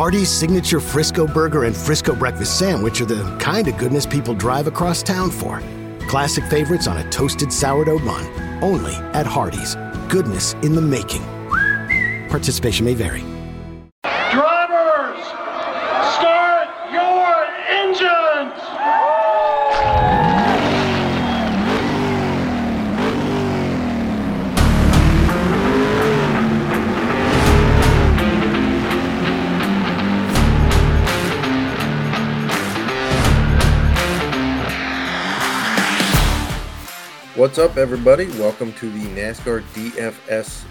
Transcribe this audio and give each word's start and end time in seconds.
Hardee's 0.00 0.30
signature 0.30 0.80
Frisco 0.80 1.26
burger 1.26 1.64
and 1.64 1.76
Frisco 1.76 2.14
breakfast 2.14 2.58
sandwich 2.58 3.02
are 3.02 3.04
the 3.04 3.36
kind 3.36 3.68
of 3.68 3.76
goodness 3.76 4.06
people 4.06 4.32
drive 4.32 4.66
across 4.66 5.02
town 5.02 5.30
for. 5.30 5.60
Classic 6.08 6.42
favorites 6.44 6.86
on 6.86 6.96
a 6.96 7.10
toasted 7.10 7.52
sourdough 7.52 7.98
bun. 7.98 8.24
Only 8.64 8.94
at 9.12 9.26
Hardee's. 9.26 9.74
Goodness 10.08 10.54
in 10.62 10.74
the 10.74 10.80
making. 10.80 11.20
Participation 12.30 12.86
may 12.86 12.94
vary. 12.94 13.29
What's 37.40 37.56
up, 37.56 37.78
everybody? 37.78 38.26
Welcome 38.32 38.74
to 38.74 38.90
the 38.90 39.06
NASCAR 39.18 39.62
DFS 39.72 40.62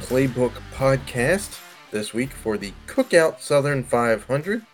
Playbook 0.00 0.52
Podcast. 0.74 1.58
This 1.90 2.12
week 2.12 2.32
for 2.32 2.58
the 2.58 2.74
Cookout 2.86 3.40
Southern 3.40 3.82
500. 3.82 4.66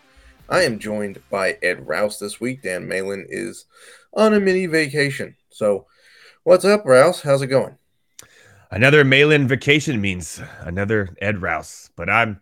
I 0.48 0.62
am 0.62 0.80
joined 0.80 1.20
by 1.30 1.56
Ed 1.62 1.86
Raus 1.86 2.18
this 2.18 2.40
week. 2.40 2.62
Dan 2.62 2.88
Malin 2.88 3.24
is 3.28 3.66
on 4.12 4.34
a 4.34 4.40
mini 4.40 4.66
vacation. 4.66 5.36
So, 5.48 5.86
what's 6.42 6.64
up, 6.64 6.84
Raus? 6.84 7.22
How's 7.22 7.40
it 7.42 7.46
going? 7.46 7.78
Another 8.72 9.04
Malin 9.04 9.46
vacation 9.46 10.00
means 10.00 10.42
another 10.62 11.14
Ed 11.22 11.36
Raus, 11.36 11.88
but 11.94 12.10
I'm 12.10 12.40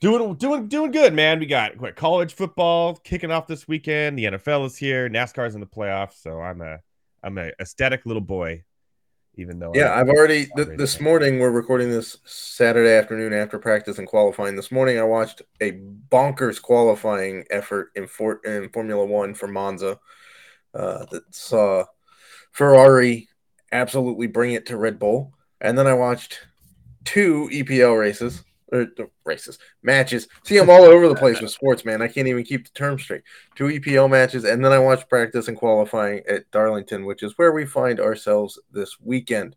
doing 0.00 0.34
doing 0.34 0.68
doing 0.68 0.90
good, 0.90 1.14
man. 1.14 1.40
We 1.40 1.46
got 1.46 1.72
college 1.96 2.34
football 2.34 2.96
kicking 2.96 3.30
off 3.30 3.46
this 3.46 3.66
weekend. 3.66 4.18
The 4.18 4.24
NFL 4.24 4.66
is 4.66 4.76
here. 4.76 5.08
NASCAR's 5.08 5.54
in 5.54 5.62
the 5.62 5.66
playoffs, 5.66 6.20
so 6.20 6.38
I'm 6.38 6.60
a 6.60 6.80
I'm 7.22 7.38
a 7.38 7.52
aesthetic 7.60 8.04
little 8.06 8.22
boy. 8.22 8.64
Even 9.36 9.58
though 9.58 9.72
Yeah, 9.74 9.86
I- 9.86 10.00
I've 10.00 10.10
already, 10.10 10.46
th- 10.56 10.68
this 10.76 11.00
morning, 11.00 11.38
we're 11.38 11.50
recording 11.50 11.90
this 11.90 12.18
Saturday 12.26 12.90
afternoon 12.92 13.32
after 13.32 13.58
practice 13.58 13.98
and 13.98 14.06
qualifying. 14.06 14.56
This 14.56 14.70
morning, 14.70 14.98
I 14.98 15.04
watched 15.04 15.40
a 15.60 15.72
bonkers 16.10 16.60
qualifying 16.60 17.46
effort 17.48 17.92
in, 17.94 18.06
for- 18.06 18.40
in 18.44 18.68
Formula 18.68 19.06
One 19.06 19.32
for 19.32 19.48
Monza 19.48 19.98
uh, 20.74 21.06
that 21.10 21.34
saw 21.34 21.84
Ferrari 22.50 23.28
absolutely 23.72 24.26
bring 24.26 24.52
it 24.52 24.66
to 24.66 24.76
Red 24.76 24.98
Bull. 24.98 25.32
And 25.62 25.78
then 25.78 25.86
I 25.86 25.94
watched 25.94 26.40
two 27.04 27.48
EPL 27.50 27.98
races, 27.98 28.44
or 28.72 28.88
uh, 28.98 29.04
races, 29.24 29.58
matches. 29.82 30.28
See, 30.44 30.58
I'm 30.58 30.70
all 30.70 30.84
over 30.84 31.08
the 31.08 31.14
place 31.14 31.40
with 31.40 31.50
sports, 31.50 31.84
man. 31.84 32.02
I 32.02 32.08
can't 32.08 32.26
even 32.26 32.44
keep 32.44 32.64
the 32.64 32.72
term 32.72 32.98
straight. 32.98 33.22
Two 33.54 33.64
EPL 33.64 34.10
matches, 34.10 34.44
and 34.44 34.64
then 34.64 34.72
I 34.72 34.78
watched 34.78 35.08
practice 35.08 35.48
and 35.48 35.56
qualifying 35.56 36.22
at 36.28 36.50
Darlington, 36.50 37.04
which 37.04 37.22
is 37.22 37.36
where 37.36 37.52
we 37.52 37.66
find 37.66 38.00
ourselves 38.00 38.58
this 38.70 38.98
weekend. 39.00 39.54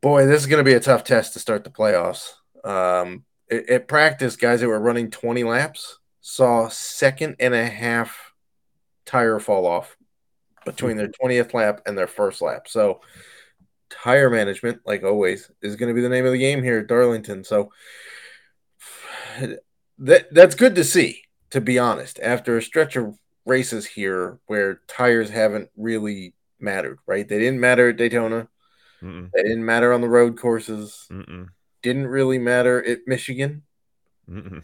Boy, 0.00 0.26
this 0.26 0.40
is 0.40 0.46
going 0.46 0.64
to 0.64 0.68
be 0.68 0.74
a 0.74 0.80
tough 0.80 1.04
test 1.04 1.34
to 1.34 1.38
start 1.38 1.64
the 1.64 1.70
playoffs. 1.70 2.32
Um, 2.64 3.24
at, 3.50 3.68
at 3.68 3.88
practice, 3.88 4.36
guys 4.36 4.60
that 4.60 4.68
were 4.68 4.80
running 4.80 5.10
20 5.10 5.44
laps 5.44 5.98
saw 6.20 6.68
second 6.68 7.36
and 7.38 7.54
a 7.54 7.66
half 7.66 8.32
tire 9.04 9.38
fall 9.38 9.66
off 9.66 9.96
between 10.64 10.96
their 10.96 11.08
20th 11.08 11.54
lap 11.54 11.80
and 11.86 11.96
their 11.96 12.06
first 12.06 12.42
lap. 12.42 12.68
So, 12.68 13.00
tire 13.90 14.30
management, 14.30 14.80
like 14.86 15.02
always, 15.02 15.50
is 15.62 15.76
going 15.76 15.88
to 15.88 15.94
be 15.94 16.00
the 16.02 16.08
name 16.08 16.26
of 16.26 16.32
the 16.32 16.38
game 16.38 16.62
here 16.62 16.78
at 16.78 16.86
Darlington. 16.86 17.44
So, 17.44 17.70
that 19.98 20.32
that's 20.32 20.54
good 20.54 20.74
to 20.76 20.84
see, 20.84 21.22
to 21.50 21.60
be 21.60 21.78
honest. 21.78 22.18
After 22.20 22.56
a 22.56 22.62
stretch 22.62 22.96
of 22.96 23.18
races 23.44 23.86
here 23.86 24.38
where 24.46 24.80
tires 24.88 25.30
haven't 25.30 25.70
really 25.76 26.34
mattered, 26.60 26.98
right? 27.06 27.26
They 27.28 27.38
didn't 27.38 27.60
matter 27.60 27.88
at 27.88 27.96
Daytona. 27.96 28.48
Mm-mm, 29.02 29.30
They 29.32 29.42
didn't 29.42 29.64
matter 29.64 29.92
on 29.92 30.00
the 30.00 30.08
road 30.08 30.38
courses. 30.38 31.06
mm-mm, 31.10 31.48
Didn't 31.82 32.08
really 32.08 32.38
matter 32.38 32.84
at 32.84 33.00
Michigan. 33.06 33.62
mm-mm. 34.28 34.62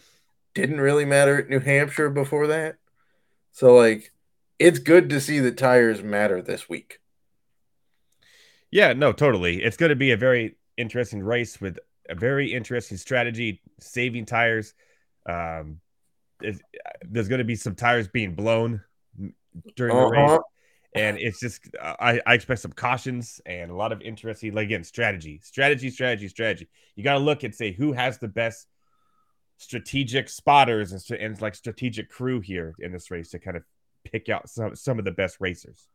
Didn't 0.54 0.80
really 0.80 1.04
matter 1.04 1.38
at 1.38 1.48
New 1.48 1.60
Hampshire 1.60 2.10
before 2.10 2.48
that. 2.48 2.76
So, 3.52 3.74
like, 3.74 4.12
it's 4.58 4.78
good 4.78 5.10
to 5.10 5.20
see 5.20 5.40
that 5.40 5.56
tires 5.56 6.02
matter 6.02 6.42
this 6.42 6.68
week. 6.68 6.98
Yeah, 8.74 8.92
no, 8.92 9.12
totally. 9.12 9.62
It's 9.62 9.76
going 9.76 9.90
to 9.90 9.96
be 9.96 10.10
a 10.10 10.16
very 10.16 10.56
interesting 10.76 11.22
race 11.22 11.60
with 11.60 11.78
a 12.10 12.16
very 12.16 12.52
interesting 12.52 12.98
strategy, 12.98 13.62
saving 13.78 14.26
tires. 14.26 14.74
Um, 15.26 15.78
there's 16.40 17.28
going 17.28 17.38
to 17.38 17.44
be 17.44 17.54
some 17.54 17.76
tires 17.76 18.08
being 18.08 18.34
blown 18.34 18.82
during 19.76 19.96
the 19.96 20.06
race. 20.06 20.30
Uh-huh. 20.32 20.40
and 20.96 21.18
it's 21.18 21.38
just 21.38 21.60
I, 21.80 22.20
I 22.26 22.34
expect 22.34 22.62
some 22.62 22.72
cautions 22.72 23.40
and 23.46 23.70
a 23.70 23.76
lot 23.76 23.92
of 23.92 24.02
interesting 24.02 24.52
like 24.52 24.64
again 24.64 24.82
strategy 24.82 25.40
strategy 25.44 25.88
strategy 25.88 26.26
strategy 26.26 26.68
you 26.96 27.04
got 27.04 27.12
to 27.12 27.20
look 27.20 27.44
and 27.44 27.54
say 27.54 27.70
who 27.70 27.92
has 27.92 28.18
the 28.18 28.26
best 28.26 28.66
strategic 29.56 30.28
spotters 30.28 30.90
and, 30.90 31.20
and 31.20 31.40
like 31.40 31.54
strategic 31.54 32.10
crew 32.10 32.40
here 32.40 32.74
in 32.80 32.90
this 32.90 33.12
race 33.12 33.30
to 33.30 33.38
kind 33.38 33.56
of 33.56 33.62
pick 34.02 34.28
out 34.28 34.50
some 34.50 34.74
some 34.74 34.98
of 34.98 35.04
the 35.04 35.12
best 35.12 35.36
racers 35.38 35.86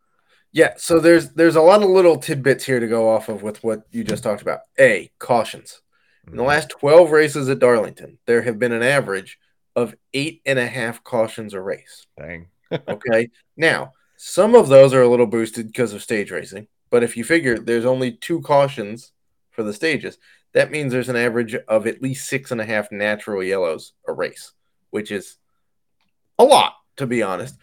Yeah, 0.51 0.73
so 0.77 0.99
there's 0.99 1.31
there's 1.31 1.55
a 1.55 1.61
lot 1.61 1.83
of 1.83 1.89
little 1.89 2.17
tidbits 2.17 2.65
here 2.65 2.79
to 2.79 2.87
go 2.87 3.09
off 3.09 3.29
of 3.29 3.43
with 3.43 3.63
what 3.63 3.83
you 3.91 4.03
just 4.03 4.23
talked 4.23 4.41
about. 4.41 4.61
A 4.79 5.11
cautions. 5.19 5.81
In 6.29 6.37
the 6.37 6.43
last 6.43 6.69
12 6.69 7.09
races 7.09 7.49
at 7.49 7.57
Darlington, 7.57 8.19
there 8.27 8.43
have 8.43 8.59
been 8.59 8.71
an 8.71 8.83
average 8.83 9.39
of 9.75 9.95
eight 10.13 10.41
and 10.45 10.59
a 10.59 10.67
half 10.67 11.03
cautions 11.03 11.53
a 11.55 11.61
race. 11.61 12.05
dang 12.17 12.47
Okay. 12.87 13.29
now, 13.57 13.93
some 14.15 14.53
of 14.53 14.67
those 14.67 14.93
are 14.93 15.01
a 15.01 15.07
little 15.07 15.25
boosted 15.25 15.67
because 15.67 15.93
of 15.93 16.03
stage 16.03 16.29
racing, 16.29 16.67
but 16.91 17.03
if 17.03 17.17
you 17.17 17.23
figure 17.23 17.57
there's 17.57 17.85
only 17.85 18.11
two 18.11 18.41
cautions 18.41 19.11
for 19.49 19.63
the 19.63 19.73
stages, 19.73 20.19
that 20.53 20.71
means 20.71 20.91
there's 20.91 21.09
an 21.09 21.15
average 21.15 21.55
of 21.55 21.87
at 21.87 22.01
least 22.01 22.27
six 22.27 22.51
and 22.51 22.61
a 22.61 22.65
half 22.65 22.91
natural 22.91 23.43
yellows 23.43 23.93
a 24.07 24.13
race, 24.13 24.51
which 24.89 25.11
is 25.11 25.37
a 26.37 26.43
lot, 26.43 26.75
to 26.97 27.07
be 27.07 27.23
honest. 27.23 27.55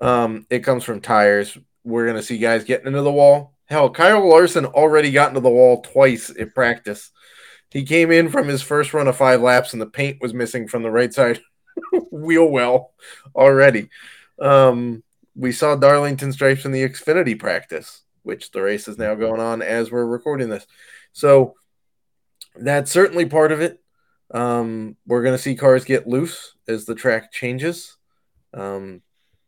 Um, 0.00 0.46
it 0.50 0.60
comes 0.60 0.84
from 0.84 1.00
tires. 1.00 1.56
We're 1.84 2.04
going 2.04 2.16
to 2.16 2.22
see 2.22 2.38
guys 2.38 2.64
getting 2.64 2.86
into 2.86 3.02
the 3.02 3.12
wall. 3.12 3.54
Hell, 3.66 3.90
Kyle 3.90 4.28
Larson 4.28 4.66
already 4.66 5.10
got 5.10 5.30
into 5.30 5.40
the 5.40 5.50
wall 5.50 5.82
twice 5.82 6.30
in 6.30 6.50
practice. 6.50 7.10
He 7.70 7.84
came 7.84 8.10
in 8.10 8.28
from 8.28 8.48
his 8.48 8.60
first 8.60 8.92
run 8.92 9.08
of 9.08 9.16
five 9.16 9.40
laps, 9.40 9.72
and 9.72 9.80
the 9.80 9.86
paint 9.86 10.18
was 10.20 10.34
missing 10.34 10.68
from 10.68 10.82
the 10.82 10.90
right 10.90 11.12
side 11.12 11.40
wheel 12.10 12.46
well 12.50 12.92
already. 13.34 13.88
Um, 14.40 15.02
we 15.34 15.52
saw 15.52 15.74
Darlington 15.74 16.32
stripes 16.32 16.64
in 16.64 16.72
the 16.72 16.86
Xfinity 16.86 17.38
practice, 17.38 18.02
which 18.22 18.50
the 18.50 18.60
race 18.60 18.88
is 18.88 18.98
now 18.98 19.14
going 19.14 19.40
on 19.40 19.62
as 19.62 19.90
we're 19.90 20.04
recording 20.04 20.50
this. 20.50 20.66
So 21.12 21.54
that's 22.54 22.90
certainly 22.90 23.26
part 23.26 23.52
of 23.52 23.60
it. 23.60 23.80
Um, 24.32 24.96
we're 25.06 25.22
going 25.22 25.36
to 25.36 25.42
see 25.42 25.54
cars 25.54 25.84
get 25.84 26.06
loose 26.06 26.54
as 26.68 26.84
the 26.84 26.94
track 26.94 27.32
changes. 27.32 27.96
Um, 28.54 29.02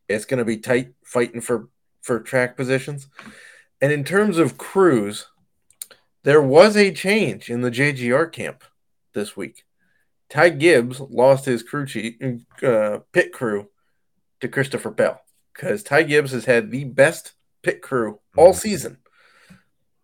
it's 0.08 0.24
going 0.24 0.38
to 0.38 0.44
be 0.44 0.58
tight 0.58 0.94
fighting 1.04 1.40
for 1.40 1.68
for 2.04 2.20
track 2.20 2.54
positions. 2.54 3.08
And 3.80 3.90
in 3.90 4.04
terms 4.04 4.36
of 4.36 4.58
crews, 4.58 5.26
there 6.22 6.42
was 6.42 6.76
a 6.76 6.92
change 6.92 7.48
in 7.48 7.62
the 7.62 7.70
JGR 7.70 8.30
camp 8.30 8.62
this 9.14 9.36
week. 9.36 9.64
Ty 10.28 10.50
Gibbs 10.50 11.00
lost 11.00 11.46
his 11.46 11.62
crew 11.62 11.86
chief, 11.86 12.16
uh, 12.62 12.98
pit 13.12 13.32
crew 13.32 13.70
to 14.40 14.48
Christopher 14.48 14.90
Bell 14.90 15.20
because 15.54 15.82
Ty 15.82 16.02
Gibbs 16.02 16.32
has 16.32 16.44
had 16.44 16.70
the 16.70 16.84
best 16.84 17.32
pit 17.62 17.80
crew 17.80 18.20
all 18.36 18.52
Mhm. 18.52 18.56
season, 18.56 18.98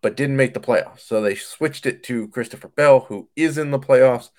but 0.01 0.17
didn't 0.17 0.37
make 0.37 0.55
the 0.55 0.59
playoffs. 0.59 1.01
So 1.01 1.21
they 1.21 1.35
switched 1.35 1.85
it 1.85 2.01
to 2.03 2.29
Christopher 2.29 2.69
Bell, 2.69 3.01
who 3.01 3.29
is 3.35 3.59
in 3.59 3.69
the 3.69 3.79
playoffs. 3.79 4.29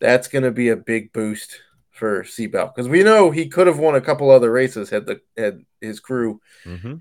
That's 0.00 0.28
going 0.28 0.44
to 0.44 0.52
be 0.52 0.68
a 0.68 0.76
big 0.76 1.12
boost 1.12 1.60
for 1.94 2.24
C 2.24 2.46
Bell 2.46 2.72
because 2.74 2.88
we 2.88 3.02
know 3.02 3.30
he 3.30 3.48
could 3.48 3.66
have 3.66 3.78
won 3.78 3.94
a 3.94 4.00
couple 4.00 4.30
other 4.30 4.50
races 4.50 4.90
had 4.90 5.06
the 5.06 5.20
had 5.36 5.64
his 5.80 6.00
crew 6.00 6.40
mm-hmm. 6.64 6.96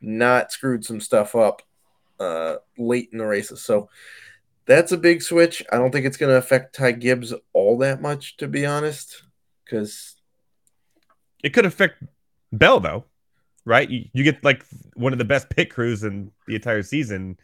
not 0.00 0.50
screwed 0.50 0.84
some 0.84 1.00
stuff 1.00 1.36
up 1.36 1.62
uh, 2.18 2.56
late 2.76 3.10
in 3.12 3.18
the 3.18 3.26
races. 3.26 3.62
So 3.62 3.90
that's 4.66 4.92
a 4.92 4.96
big 4.96 5.22
switch. 5.22 5.62
I 5.70 5.76
don't 5.76 5.90
think 5.92 6.06
it's 6.06 6.16
going 6.16 6.32
to 6.32 6.38
affect 6.38 6.74
Ty 6.74 6.92
Gibbs 6.92 7.32
all 7.52 7.78
that 7.78 8.02
much, 8.02 8.36
to 8.38 8.48
be 8.48 8.66
honest, 8.66 9.22
because 9.64 10.16
it 11.44 11.50
could 11.50 11.66
affect 11.66 12.02
bell 12.52 12.80
though 12.80 13.04
right 13.64 13.90
you, 13.90 14.06
you 14.14 14.24
get 14.24 14.42
like 14.42 14.64
one 14.94 15.12
of 15.12 15.18
the 15.18 15.24
best 15.24 15.50
pit 15.50 15.70
crews 15.70 16.02
in 16.02 16.30
the 16.46 16.54
entire 16.54 16.82
season 16.82 17.36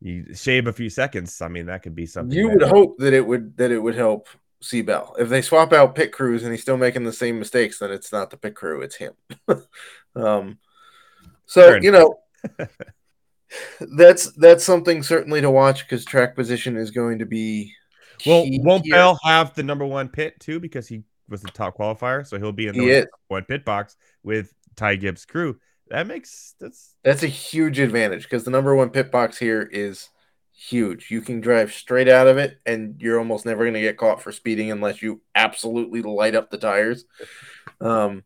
you 0.00 0.34
shave 0.34 0.66
a 0.66 0.72
few 0.72 0.90
seconds 0.90 1.40
i 1.40 1.48
mean 1.48 1.66
that 1.66 1.82
could 1.82 1.94
be 1.94 2.04
something 2.04 2.36
you 2.36 2.48
would 2.48 2.62
hope 2.62 2.98
that 2.98 3.14
it 3.14 3.26
would 3.26 3.56
that 3.56 3.70
it 3.70 3.78
would 3.78 3.94
help 3.94 4.28
C 4.64 4.80
Bell. 4.82 5.14
If 5.18 5.28
they 5.28 5.42
swap 5.42 5.72
out 5.72 5.94
pit 5.94 6.10
crews 6.10 6.42
and 6.42 6.52
he's 6.52 6.62
still 6.62 6.78
making 6.78 7.04
the 7.04 7.12
same 7.12 7.38
mistakes, 7.38 7.78
then 7.78 7.90
it's 7.90 8.12
not 8.12 8.30
the 8.30 8.36
pit 8.36 8.54
crew, 8.54 8.80
it's 8.80 8.96
him. 8.96 9.12
um, 10.16 10.58
so 11.46 11.76
you 11.80 11.90
know, 11.90 12.18
that's 13.96 14.32
that's 14.32 14.64
something 14.64 15.02
certainly 15.02 15.42
to 15.42 15.50
watch 15.50 15.84
because 15.84 16.04
track 16.04 16.34
position 16.34 16.76
is 16.76 16.90
going 16.90 17.18
to 17.18 17.26
be. 17.26 17.72
Well, 18.26 18.46
won't 18.62 18.84
here. 18.84 18.94
Bell 18.94 19.18
have 19.22 19.54
the 19.54 19.62
number 19.62 19.84
one 19.84 20.08
pit 20.08 20.40
too 20.40 20.60
because 20.60 20.88
he 20.88 21.02
was 21.28 21.42
the 21.42 21.50
top 21.50 21.76
qualifier, 21.76 22.26
so 22.26 22.38
he'll 22.38 22.52
be 22.52 22.66
in 22.66 22.74
the 22.74 23.06
one 23.28 23.44
pit 23.44 23.64
box 23.64 23.96
with 24.22 24.52
Ty 24.76 24.96
Gibbs' 24.96 25.26
crew. 25.26 25.58
That 25.88 26.06
makes 26.06 26.54
that's 26.58 26.94
That's 27.04 27.22
a 27.22 27.28
huge 27.28 27.78
advantage 27.78 28.22
because 28.22 28.44
the 28.44 28.50
number 28.50 28.74
one 28.74 28.88
pit 28.88 29.10
box 29.10 29.36
here 29.36 29.68
is 29.70 30.08
huge. 30.54 31.10
You 31.10 31.20
can 31.20 31.40
drive 31.40 31.72
straight 31.72 32.08
out 32.08 32.26
of 32.26 32.38
it, 32.38 32.58
and 32.64 33.00
you're 33.00 33.18
almost 33.18 33.44
never 33.44 33.64
going 33.64 33.74
to 33.74 33.80
get 33.80 33.96
caught 33.96 34.22
for 34.22 34.32
speeding 34.32 34.70
unless 34.70 35.02
you 35.02 35.20
absolutely 35.34 36.02
light 36.02 36.34
up 36.34 36.50
the 36.50 36.58
tires. 36.58 37.04
Um, 37.80 38.22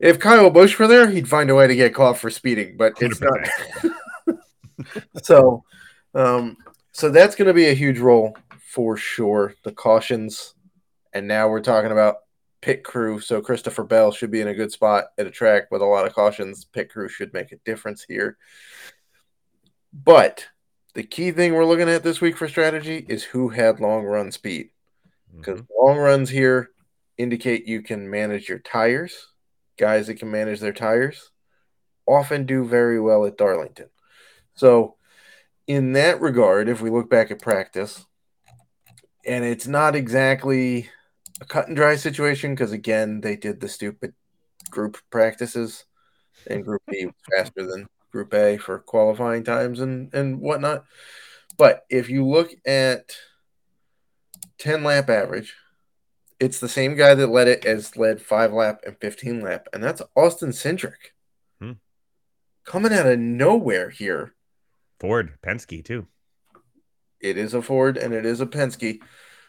if 0.00 0.18
Kyle 0.18 0.50
Busch 0.50 0.76
were 0.78 0.88
there, 0.88 1.08
he'd 1.08 1.28
find 1.28 1.50
a 1.50 1.54
way 1.54 1.68
to 1.68 1.76
get 1.76 1.94
caught 1.94 2.16
for 2.16 2.30
speeding, 2.30 2.76
but 2.76 2.94
it's 3.00 3.20
not. 3.20 4.36
so, 5.22 5.62
um, 6.14 6.56
so 6.90 7.10
that's 7.10 7.36
going 7.36 7.46
to 7.46 7.54
be 7.54 7.68
a 7.68 7.74
huge 7.74 8.00
role 8.00 8.36
for 8.72 8.96
sure. 8.96 9.54
The 9.62 9.72
cautions, 9.72 10.54
and 11.12 11.28
now 11.28 11.48
we're 11.48 11.60
talking 11.60 11.92
about 11.92 12.16
pit 12.62 12.82
crew. 12.82 13.20
So 13.20 13.42
Christopher 13.42 13.84
Bell 13.84 14.10
should 14.10 14.30
be 14.30 14.40
in 14.40 14.48
a 14.48 14.54
good 14.54 14.72
spot 14.72 15.08
at 15.18 15.26
a 15.26 15.30
track 15.30 15.70
with 15.70 15.82
a 15.82 15.86
lot 15.86 16.06
of 16.06 16.14
cautions. 16.14 16.64
Pit 16.64 16.90
crew 16.90 17.08
should 17.08 17.32
make 17.34 17.52
a 17.52 17.56
difference 17.64 18.04
here. 18.08 18.38
But 19.92 20.46
the 20.94 21.02
key 21.02 21.30
thing 21.30 21.54
we're 21.54 21.64
looking 21.64 21.88
at 21.88 22.02
this 22.02 22.20
week 22.20 22.36
for 22.36 22.48
strategy 22.48 23.04
is 23.08 23.24
who 23.24 23.48
had 23.48 23.80
long 23.80 24.04
run 24.04 24.30
speed. 24.30 24.70
Because 25.36 25.60
Mhm. 25.60 25.68
long 25.78 25.98
runs 25.98 26.30
here 26.30 26.70
indicate 27.16 27.66
you 27.66 27.82
can 27.82 28.10
manage 28.10 28.48
your 28.48 28.58
tires. 28.58 29.28
Guys 29.78 30.06
that 30.06 30.16
can 30.16 30.30
manage 30.30 30.60
their 30.60 30.72
tires 30.72 31.30
often 32.06 32.44
do 32.44 32.64
very 32.64 33.00
well 33.00 33.24
at 33.24 33.38
Darlington. 33.38 33.88
So, 34.54 34.96
in 35.66 35.92
that 35.92 36.20
regard, 36.20 36.68
if 36.68 36.80
we 36.80 36.90
look 36.90 37.08
back 37.08 37.30
at 37.30 37.40
practice, 37.40 38.04
and 39.24 39.44
it's 39.44 39.66
not 39.66 39.94
exactly 39.94 40.90
a 41.40 41.44
cut 41.44 41.68
and 41.68 41.76
dry 41.76 41.96
situation 41.96 42.54
because 42.54 42.72
again 42.72 43.20
they 43.20 43.36
did 43.36 43.60
the 43.60 43.68
stupid 43.68 44.14
group 44.70 44.98
practices 45.10 45.86
and 46.48 46.64
group 46.64 46.82
B 46.88 47.06
was 47.06 47.14
faster 47.30 47.66
than 47.66 47.86
group 48.12 48.32
A 48.34 48.58
for 48.58 48.78
qualifying 48.78 49.42
times 49.42 49.80
and 49.80 50.12
and 50.14 50.40
whatnot. 50.40 50.84
But 51.56 51.84
if 51.90 52.08
you 52.08 52.26
look 52.26 52.50
at 52.66 53.16
10 54.58 54.84
lap 54.84 55.10
average, 55.10 55.54
it's 56.38 56.60
the 56.60 56.68
same 56.68 56.94
guy 56.94 57.14
that 57.14 57.26
led 57.28 57.48
it 57.48 57.64
as 57.64 57.96
led 57.96 58.20
five 58.22 58.52
lap 58.52 58.80
and 58.86 58.96
15 59.00 59.40
lap, 59.40 59.68
and 59.72 59.82
that's 59.82 60.02
Austin 60.16 60.50
Cindric. 60.50 61.12
Hmm. 61.60 61.72
Coming 62.64 62.92
out 62.92 63.06
of 63.06 63.18
nowhere 63.18 63.90
here. 63.90 64.34
Ford 65.00 65.32
Penske 65.42 65.84
too. 65.84 66.06
It 67.20 67.36
is 67.36 67.54
a 67.54 67.62
Ford 67.62 67.96
and 67.96 68.12
it 68.14 68.24
is 68.26 68.40
a 68.40 68.46
Penske. 68.46 69.00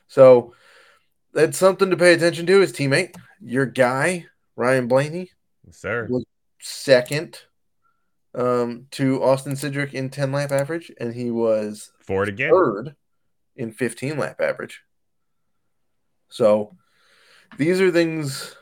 So 0.07 0.53
that's 1.33 1.57
something 1.57 1.89
to 1.89 1.97
pay 1.97 2.13
attention 2.13 2.45
to. 2.47 2.59
His 2.59 2.71
teammate, 2.73 3.15
your 3.41 3.65
guy, 3.65 4.27
Ryan 4.55 4.87
Blaney, 4.87 5.31
Yes, 5.65 5.77
sir. 5.77 6.07
was 6.09 6.25
second 6.59 7.39
um, 8.35 8.87
to 8.91 9.21
Austin 9.23 9.53
Cindric 9.53 9.93
in 9.93 10.09
10 10.09 10.31
lap 10.31 10.51
average, 10.51 10.91
and 10.99 11.13
he 11.13 11.31
was 11.31 11.91
Ford 11.99 12.29
again. 12.29 12.51
third 12.51 12.95
in 13.55 13.71
15 13.71 14.17
lap 14.17 14.41
average. 14.41 14.81
So 16.29 16.75
these 17.57 17.79
are 17.79 17.91
things 17.91 18.55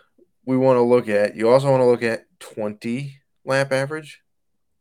we 0.46 0.58
want 0.58 0.78
to 0.78 0.82
look 0.82 1.08
at. 1.08 1.36
You 1.36 1.50
also 1.50 1.70
want 1.70 1.82
to 1.82 1.86
look 1.86 2.04
at 2.04 2.26
20 2.40 3.18
lap 3.46 3.72
average. 3.72 4.22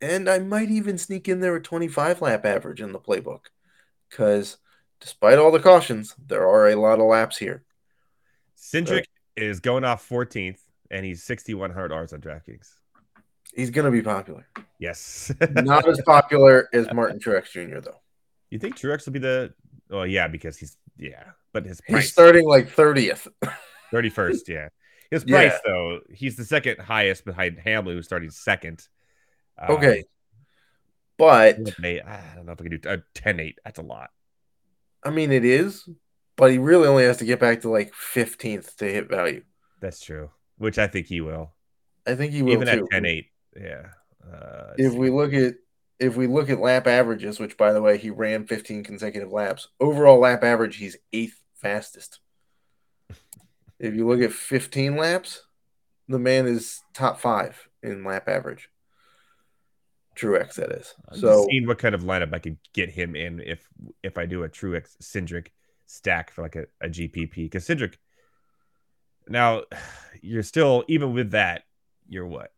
And 0.01 0.27
I 0.27 0.39
might 0.39 0.69
even 0.69 0.97
sneak 0.97 1.29
in 1.29 1.39
there 1.39 1.55
a 1.55 1.61
25 1.61 2.21
lap 2.21 2.45
average 2.45 2.81
in 2.81 2.91
the 2.91 2.99
playbook 2.99 3.45
because 4.09 4.57
despite 4.99 5.37
all 5.37 5.51
the 5.51 5.59
cautions, 5.59 6.15
there 6.27 6.47
are 6.47 6.69
a 6.69 6.75
lot 6.75 6.99
of 6.99 7.05
laps 7.05 7.37
here. 7.37 7.63
Cindric 8.57 9.05
is 9.35 9.59
going 9.59 9.83
off 9.83 10.07
14th, 10.07 10.59
and 10.89 11.05
he's 11.05 11.23
6,100 11.23 11.91
R's 11.91 12.13
on 12.13 12.21
DraftKings. 12.21 12.69
He's 13.55 13.69
going 13.69 13.85
to 13.85 13.91
be 13.91 14.01
popular. 14.01 14.47
Yes. 14.79 15.31
Not 15.51 15.87
as 15.87 16.01
popular 16.05 16.69
as 16.73 16.91
Martin 16.93 17.19
Truex 17.19 17.51
Jr., 17.51 17.79
though. 17.79 17.99
you 18.49 18.59
think 18.59 18.77
Truex 18.77 19.05
will 19.05 19.13
be 19.13 19.19
the? 19.19 19.53
Oh 19.89 20.03
yeah, 20.03 20.27
because 20.29 20.57
he's 20.57 20.77
yeah, 20.97 21.23
but 21.51 21.65
his 21.65 21.81
He's 21.85 22.09
starting 22.11 22.47
like 22.47 22.69
30th. 22.69 23.27
31st. 23.91 24.39
Yeah, 24.47 24.69
his 25.09 25.25
Yeah. 25.27 25.49
price 25.49 25.59
though, 25.65 25.99
he's 26.13 26.37
the 26.37 26.45
second 26.45 26.79
highest 26.79 27.25
behind 27.25 27.59
Hamlin, 27.59 27.97
who's 27.97 28.05
starting 28.05 28.29
second. 28.31 28.87
Um, 29.57 29.75
Okay. 29.75 30.05
But 31.17 31.57
I 31.83 32.21
don't 32.35 32.45
know 32.45 32.53
if 32.53 32.61
I 32.61 32.63
can 32.63 32.77
do 32.79 32.89
uh, 32.89 32.97
10 33.15 33.39
8. 33.39 33.59
That's 33.63 33.79
a 33.79 33.83
lot. 33.83 34.09
I 35.03 35.09
mean, 35.11 35.31
it 35.31 35.45
is, 35.45 35.87
but 36.35 36.51
he 36.51 36.57
really 36.57 36.87
only 36.87 37.03
has 37.03 37.17
to 37.17 37.25
get 37.25 37.39
back 37.39 37.61
to 37.61 37.69
like 37.69 37.91
15th 37.93 38.75
to 38.77 38.85
hit 38.85 39.09
value. 39.09 39.43
That's 39.81 39.99
true, 39.99 40.29
which 40.57 40.79
I 40.79 40.87
think 40.87 41.07
he 41.07 41.21
will. 41.21 41.53
I 42.07 42.15
think 42.15 42.31
he 42.33 42.41
will 42.41 42.53
Even 42.53 42.67
too. 42.67 42.85
at 42.85 42.91
10 42.91 43.05
8. 43.05 43.25
Yeah. 43.55 43.87
Uh, 44.23 44.73
if 44.77 44.93
we 44.93 45.09
look 45.09 45.33
at 45.33 45.55
if 45.99 46.15
we 46.15 46.27
look 46.27 46.49
at 46.49 46.59
lap 46.59 46.87
averages, 46.87 47.39
which 47.39 47.57
by 47.57 47.73
the 47.73 47.81
way 47.81 47.97
he 47.97 48.09
ran 48.09 48.47
15 48.47 48.83
consecutive 48.83 49.31
laps, 49.31 49.67
overall 49.79 50.19
lap 50.19 50.43
average 50.43 50.77
he's 50.77 50.97
eighth 51.13 51.41
fastest. 51.55 52.19
if 53.79 53.93
you 53.93 54.07
look 54.07 54.21
at 54.21 54.33
15 54.33 54.95
laps, 54.97 55.43
the 56.07 56.19
man 56.19 56.47
is 56.47 56.81
top 56.93 57.19
five 57.19 57.67
in 57.83 58.03
lap 58.03 58.27
average. 58.27 58.69
Truex, 60.15 60.55
that 60.55 60.71
is. 60.71 60.93
I'm 61.09 61.19
So 61.19 61.45
seeing 61.49 61.67
what 61.67 61.79
kind 61.79 61.95
of 61.95 62.01
lineup 62.03 62.33
I 62.33 62.39
could 62.39 62.57
get 62.73 62.89
him 62.89 63.15
in 63.15 63.39
if 63.39 63.65
if 64.03 64.17
I 64.17 64.25
do 64.25 64.43
a 64.43 64.49
Truex 64.49 64.97
Cindric 65.01 65.47
stack 65.85 66.31
for 66.31 66.41
like 66.41 66.55
a, 66.55 66.65
a 66.81 66.89
GPP 66.89 67.35
because 67.35 67.65
Cindric. 67.65 67.95
Now, 69.27 69.63
you're 70.21 70.43
still 70.43 70.83
even 70.87 71.13
with 71.13 71.31
that, 71.31 71.63
you're 72.07 72.27
what? 72.27 72.51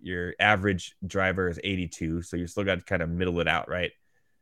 Your 0.00 0.34
average 0.40 0.94
driver 1.06 1.48
is 1.48 1.58
82, 1.62 2.22
so 2.22 2.36
you 2.36 2.46
still 2.46 2.64
got 2.64 2.76
to 2.78 2.84
kind 2.84 3.02
of 3.02 3.08
middle 3.08 3.40
it 3.40 3.48
out, 3.48 3.68
right? 3.68 3.92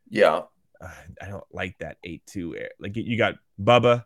yeah, 0.08 0.42
Uh, 0.80 0.88
I 1.20 1.26
don't 1.28 1.44
like 1.50 1.76
that 1.78 1.96
8-2. 2.06 2.56
air- 2.58 2.70
Like 2.78 2.96
you 2.96 3.16
got 3.18 3.34
Bubba, 3.60 4.04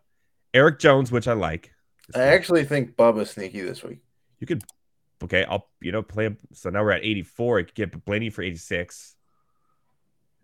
Eric 0.53 0.79
Jones, 0.79 1.11
which 1.11 1.27
I 1.27 1.33
like. 1.33 1.71
I 2.15 2.21
actually 2.23 2.65
think 2.65 2.95
Bubba's 2.95 3.29
sneaky 3.31 3.61
this 3.61 3.83
week. 3.83 3.99
you 4.39 4.47
could 4.47 4.63
okay, 5.23 5.43
I'll 5.45 5.69
you 5.81 5.91
know 5.91 6.01
play 6.01 6.25
him. 6.25 6.37
So 6.53 6.69
now 6.71 6.83
we're 6.83 6.91
at 6.91 7.03
84. 7.05 7.59
I 7.59 7.63
could 7.63 7.75
get 7.75 8.05
Blaney 8.05 8.29
for 8.31 8.41
86. 8.41 9.15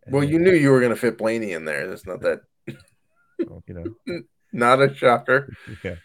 And 0.06 0.14
Well, 0.14 0.24
you 0.24 0.38
knew 0.40 0.52
you 0.54 0.70
were 0.70 0.80
going 0.80 0.94
to 0.94 1.00
fit 1.00 1.18
Blaney 1.18 1.52
in 1.54 1.66
there. 1.66 1.88
That's 1.88 2.06
not 2.06 2.22
that 2.22 2.42
well, 3.48 3.64
you 3.68 3.74
know, 3.74 4.20
not 4.54 4.82
a 4.82 4.94
shocker, 4.94 5.52
okay. 5.74 5.98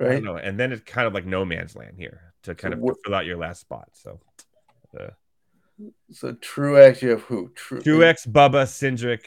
I 0.00 0.04
right? 0.04 0.12
don't 0.14 0.24
know. 0.24 0.36
And 0.36 0.58
then 0.58 0.72
it's 0.72 0.82
kind 0.82 1.06
of 1.06 1.14
like 1.14 1.24
no 1.24 1.44
man's 1.44 1.74
land 1.76 1.96
here 1.98 2.25
to 2.46 2.54
kind 2.54 2.72
So 2.72 2.76
of 2.78 2.82
what- 2.82 2.96
fill 3.04 3.14
out 3.14 3.26
your 3.26 3.36
last 3.36 3.60
spot. 3.60 3.90
So 3.92 4.18
uh, 4.98 5.10
So 6.10 6.32
Truex, 6.32 7.02
you 7.02 7.10
have 7.10 7.22
who? 7.22 7.50
True 7.54 7.80
Truex, 7.80 8.26
Bubba, 8.26 8.64
Cindric, 8.64 9.26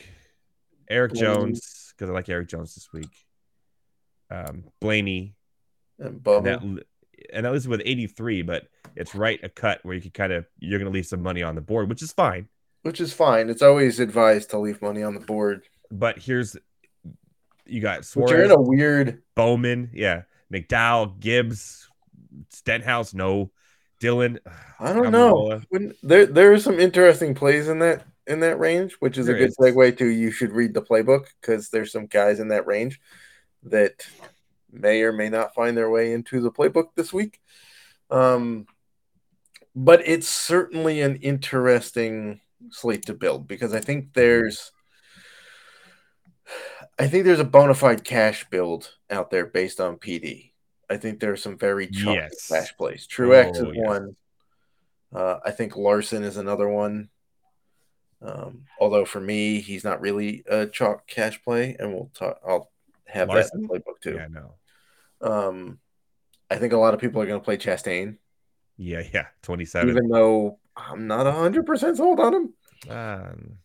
Eric 0.90 1.14
Blaney. 1.14 1.26
Jones, 1.26 1.94
because 1.96 2.10
I 2.10 2.14
like 2.14 2.28
Eric 2.30 2.48
Jones 2.50 2.74
this 2.76 2.92
week. 2.92 3.10
Um, 4.32 4.64
Blaney, 4.80 5.36
and 5.98 6.08
and 6.10 6.20
Bubba. 6.24 6.44
that, 6.44 6.62
and 7.34 7.46
that 7.46 7.52
was 7.52 7.68
with 7.68 7.82
83, 7.84 8.44
but 8.44 8.68
it's 8.96 9.14
right 9.16 9.40
a 9.44 9.50
cut 9.50 9.80
where 9.84 9.96
you 9.96 10.02
could 10.02 10.14
kind 10.14 10.32
of 10.34 10.46
you're 10.60 10.80
going 10.80 10.92
to 10.92 10.94
leave 10.96 11.06
some 11.08 11.22
money 11.22 11.44
on 11.44 11.56
the 11.56 11.62
board, 11.62 11.90
which 11.90 12.02
is 12.04 12.12
fine. 12.12 12.48
which 12.84 13.02
is 13.02 13.12
fine. 13.14 13.50
It's 13.50 13.62
always 13.62 14.00
advised 14.00 14.52
to 14.52 14.60
leave 14.60 14.82
money 14.82 15.04
on 15.04 15.14
the 15.16 15.20
board. 15.20 15.64
But 15.92 16.20
here's 16.20 16.56
you 17.66 17.82
got 17.82 18.08
But 18.16 18.30
you're 18.30 18.44
in 18.44 18.52
a 18.52 18.60
weird. 18.62 19.22
Bowman, 19.36 19.90
yeah, 19.94 20.24
McDowell, 20.54 21.20
Gibbs, 21.20 21.89
Stenhouse, 22.50 23.14
no, 23.14 23.52
Dylan. 24.02 24.40
I 24.80 24.94
don't 24.94 25.12
know. 25.12 25.62
When, 25.70 25.94
there 26.04 26.26
there 26.26 26.54
are 26.54 26.60
some 26.60 26.80
interesting 26.80 27.36
plays 27.36 27.68
in 27.68 27.80
that 27.80 28.06
in 28.28 28.40
that 28.42 28.60
range, 28.60 28.94
which 29.00 29.18
is 29.18 29.26
There 29.26 29.36
a 29.36 29.40
good 29.40 29.50
is. 29.50 29.58
segue 29.58 29.98
to 29.98 30.06
you 30.06 30.32
should 30.32 30.52
read 30.52 30.74
the 30.74 30.82
playbook 30.82 31.26
because 31.42 31.70
there's 31.70 31.92
some 31.92 32.06
guys 32.06 32.40
in 32.40 32.50
that 32.50 32.68
range 32.68 33.00
that 33.64 34.06
may 34.72 35.02
or 35.02 35.12
may 35.12 35.30
not 35.30 35.56
find 35.56 35.76
their 35.76 35.90
way 35.90 36.14
into 36.14 36.40
the 36.40 36.52
playbook 36.52 36.90
this 36.96 37.12
week. 37.12 37.40
Um, 38.12 38.68
but 39.76 40.08
it's 40.08 40.28
certainly 40.28 41.02
an 41.02 41.18
interesting 41.18 42.42
slate 42.72 43.06
to 43.06 43.14
build 43.14 43.48
because 43.48 43.74
I 43.74 43.80
think 43.80 44.14
there's 44.14 44.72
I 46.98 47.08
think 47.08 47.26
there's 47.26 47.40
a 47.40 47.46
bona 47.46 47.74
fide 47.74 48.04
cash 48.04 48.46
build 48.50 48.94
out 49.10 49.32
there 49.32 49.46
based 49.46 49.80
on 49.80 49.98
PD. 49.98 50.52
I 50.90 50.98
think 50.98 51.20
there 51.20 51.32
are 51.32 51.38
some 51.38 51.58
very 51.58 51.88
chalky 51.88 52.16
Yes. 52.20 52.48
cash 52.48 52.76
plays. 52.78 53.08
Truex 53.08 53.58
Oh, 53.58 53.70
is 53.70 53.76
yes. 53.78 53.86
one. 53.88 54.16
Uh, 55.14 55.40
I 55.46 55.52
think 55.52 55.76
Larson 55.76 56.24
is 56.24 56.38
another 56.38 56.68
one. 56.68 57.10
Um, 58.22 58.66
although 58.80 59.06
for 59.06 59.20
me, 59.22 59.62
he's 59.62 59.84
not 59.84 60.02
really 60.02 60.44
a 60.48 60.66
chalk 60.68 61.08
cash 61.08 61.42
play, 61.44 61.76
and 61.80 61.94
we'll 61.94 62.12
talk. 62.14 62.40
I'll 62.46 62.70
have 63.06 63.30
that 63.30 63.50
in 63.54 63.62
the 63.62 63.68
playbook 63.68 64.02
too. 64.02 64.16
Yeah, 64.16 64.28
no. 64.30 64.56
Um, 65.22 65.80
I 66.50 66.58
think 66.58 66.74
a 66.74 66.78
lot 66.78 66.94
of 66.94 67.00
people 67.00 67.22
are 67.22 67.26
going 67.26 67.40
to 67.40 67.44
play 67.44 67.58
Chastain, 67.58 68.18
Yeah, 68.78 69.04
yeah. 69.14 69.28
27. 69.44 69.90
even 69.90 70.10
though 70.10 70.60
I'm 70.76 71.08
not 71.08 71.32
hundred 71.34 71.66
percent 71.66 71.98
sold 71.98 72.20
on 72.20 72.34
him. 72.34 72.54
Um, 72.90 73.58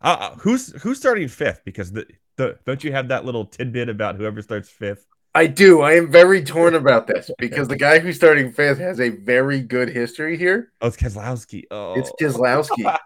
uh, 0.00 0.16
uh, 0.20 0.34
who's 0.36 0.72
who's 0.82 0.98
starting 0.98 1.28
fifth? 1.28 1.62
Because 1.64 1.92
the, 1.92 2.06
the 2.36 2.58
don't 2.66 2.82
you 2.84 2.92
have 2.92 3.08
that 3.08 3.24
little 3.24 3.44
tidbit 3.46 3.88
about 3.88 4.16
whoever 4.16 4.42
starts 4.42 4.68
fifth? 4.68 5.06
I 5.38 5.46
do. 5.46 5.82
I 5.82 5.92
am 5.92 6.10
very 6.10 6.42
torn 6.42 6.74
about 6.74 7.06
this 7.06 7.30
because 7.38 7.68
the 7.68 7.76
guy 7.76 8.00
who's 8.00 8.16
starting 8.16 8.50
fifth 8.50 8.78
has 8.78 8.98
a 8.98 9.10
very 9.10 9.60
good 9.60 9.88
history 9.88 10.36
here. 10.36 10.72
Oh, 10.80 10.88
it's 10.88 10.96
Keselowski. 10.96 11.62
Oh, 11.70 11.94
It's 11.94 12.10
Keselowski. 12.20 12.98